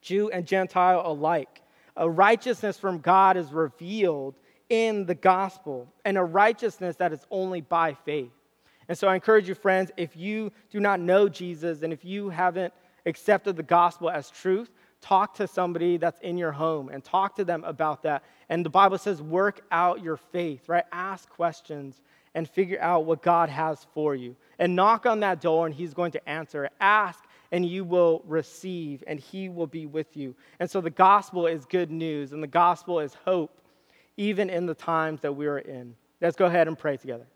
Jew 0.00 0.30
and 0.30 0.46
Gentile 0.46 1.02
alike. 1.04 1.62
A 1.96 2.08
righteousness 2.08 2.78
from 2.78 2.98
God 2.98 3.36
is 3.36 3.52
revealed 3.52 4.34
in 4.68 5.04
the 5.04 5.14
gospel, 5.14 5.92
and 6.04 6.16
a 6.16 6.22
righteousness 6.22 6.96
that 6.96 7.12
is 7.12 7.26
only 7.30 7.60
by 7.60 7.92
faith. 7.92 8.30
And 8.88 8.96
so 8.96 9.08
I 9.08 9.14
encourage 9.16 9.48
you, 9.48 9.54
friends, 9.54 9.90
if 9.96 10.16
you 10.16 10.52
do 10.70 10.80
not 10.80 11.00
know 11.00 11.28
Jesus 11.28 11.82
and 11.82 11.92
if 11.92 12.04
you 12.04 12.28
haven't 12.28 12.72
accepted 13.06 13.56
the 13.56 13.62
gospel 13.62 14.10
as 14.10 14.30
truth, 14.30 14.70
talk 15.00 15.34
to 15.34 15.46
somebody 15.46 15.96
that's 15.96 16.20
in 16.20 16.38
your 16.38 16.52
home 16.52 16.88
and 16.88 17.02
talk 17.02 17.36
to 17.36 17.44
them 17.44 17.64
about 17.64 18.02
that. 18.02 18.22
And 18.48 18.64
the 18.64 18.70
Bible 18.70 18.98
says, 18.98 19.22
work 19.22 19.60
out 19.70 20.02
your 20.02 20.16
faith, 20.16 20.68
right? 20.68 20.84
Ask 20.92 21.28
questions 21.30 22.00
and 22.34 22.48
figure 22.48 22.80
out 22.80 23.06
what 23.06 23.22
God 23.22 23.48
has 23.48 23.86
for 23.92 24.14
you. 24.14 24.36
And 24.58 24.76
knock 24.76 25.06
on 25.06 25.20
that 25.20 25.40
door, 25.40 25.66
and 25.66 25.74
He's 25.74 25.94
going 25.94 26.12
to 26.12 26.28
answer. 26.28 26.68
Ask, 26.80 27.24
and 27.52 27.66
you 27.66 27.84
will 27.84 28.22
receive, 28.26 29.02
and 29.06 29.18
He 29.18 29.48
will 29.48 29.66
be 29.66 29.86
with 29.86 30.16
you. 30.16 30.34
And 30.58 30.70
so 30.70 30.80
the 30.80 30.90
gospel 30.90 31.46
is 31.46 31.64
good 31.64 31.90
news, 31.90 32.32
and 32.32 32.42
the 32.42 32.48
gospel 32.48 33.00
is 33.00 33.14
hope, 33.24 33.60
even 34.16 34.50
in 34.50 34.66
the 34.66 34.74
times 34.74 35.20
that 35.22 35.34
we 35.34 35.46
are 35.46 35.58
in. 35.58 35.94
Let's 36.20 36.36
go 36.36 36.46
ahead 36.46 36.68
and 36.68 36.78
pray 36.78 36.96
together. 36.96 37.26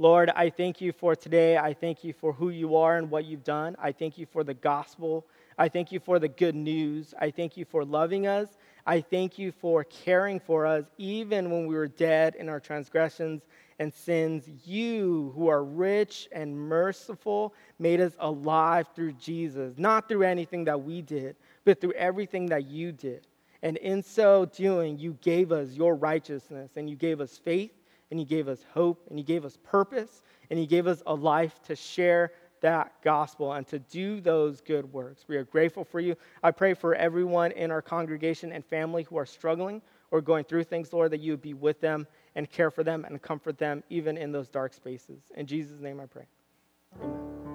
Lord, 0.00 0.30
I 0.30 0.48
thank 0.50 0.80
you 0.80 0.92
for 0.92 1.16
today. 1.16 1.56
I 1.56 1.74
thank 1.74 2.04
you 2.04 2.12
for 2.12 2.32
who 2.32 2.50
you 2.50 2.76
are 2.76 2.96
and 2.96 3.10
what 3.10 3.24
you've 3.24 3.42
done. 3.42 3.74
I 3.80 3.90
thank 3.90 4.16
you 4.16 4.26
for 4.26 4.44
the 4.44 4.54
gospel. 4.54 5.26
I 5.58 5.68
thank 5.68 5.90
you 5.90 5.98
for 5.98 6.20
the 6.20 6.28
good 6.28 6.54
news. 6.54 7.14
I 7.20 7.32
thank 7.32 7.56
you 7.56 7.64
for 7.64 7.84
loving 7.84 8.28
us. 8.28 8.48
I 8.86 9.00
thank 9.00 9.38
you 9.38 9.50
for 9.50 9.82
caring 9.82 10.38
for 10.38 10.66
us 10.66 10.84
even 10.98 11.50
when 11.50 11.66
we 11.66 11.74
were 11.74 11.88
dead 11.88 12.36
in 12.36 12.48
our 12.48 12.60
transgressions 12.60 13.42
and 13.78 13.92
sins. 13.92 14.48
You, 14.64 15.32
who 15.34 15.48
are 15.48 15.64
rich 15.64 16.28
and 16.32 16.56
merciful, 16.56 17.54
made 17.78 18.00
us 18.00 18.12
alive 18.18 18.88
through 18.94 19.12
Jesus, 19.12 19.74
not 19.78 20.08
through 20.08 20.22
anything 20.22 20.64
that 20.64 20.82
we 20.82 21.02
did, 21.02 21.36
but 21.64 21.80
through 21.80 21.92
everything 21.92 22.46
that 22.46 22.66
you 22.66 22.92
did. 22.92 23.26
And 23.62 23.76
in 23.78 24.02
so 24.02 24.44
doing, 24.46 24.98
you 24.98 25.16
gave 25.20 25.52
us 25.52 25.70
your 25.72 25.96
righteousness 25.96 26.70
and 26.76 26.88
you 26.88 26.96
gave 26.96 27.20
us 27.20 27.38
faith 27.38 27.72
and 28.10 28.18
you 28.18 28.26
gave 28.26 28.48
us 28.48 28.64
hope, 28.72 29.06
and 29.10 29.18
you 29.18 29.24
gave 29.24 29.44
us 29.44 29.58
purpose, 29.62 30.22
and 30.50 30.58
you 30.58 30.66
gave 30.66 30.86
us 30.86 31.02
a 31.06 31.14
life 31.14 31.60
to 31.64 31.76
share 31.76 32.32
that 32.60 32.92
gospel 33.02 33.52
and 33.52 33.66
to 33.68 33.78
do 33.78 34.20
those 34.20 34.60
good 34.60 34.90
works. 34.92 35.24
We 35.28 35.36
are 35.36 35.44
grateful 35.44 35.84
for 35.84 36.00
you. 36.00 36.16
I 36.42 36.50
pray 36.50 36.74
for 36.74 36.94
everyone 36.94 37.52
in 37.52 37.70
our 37.70 37.82
congregation 37.82 38.52
and 38.52 38.64
family 38.64 39.04
who 39.04 39.16
are 39.16 39.26
struggling 39.26 39.80
or 40.10 40.20
going 40.20 40.44
through 40.44 40.64
things, 40.64 40.92
Lord, 40.92 41.12
that 41.12 41.20
you 41.20 41.32
would 41.32 41.42
be 41.42 41.54
with 41.54 41.80
them 41.80 42.06
and 42.38 42.48
care 42.48 42.70
for 42.70 42.84
them 42.84 43.04
and 43.04 43.20
comfort 43.20 43.58
them 43.58 43.82
even 43.90 44.16
in 44.16 44.30
those 44.30 44.48
dark 44.48 44.72
spaces. 44.72 45.20
In 45.34 45.44
Jesus' 45.44 45.80
name 45.80 45.98
I 45.98 46.06
pray. 46.06 46.26
Amen. 47.02 47.47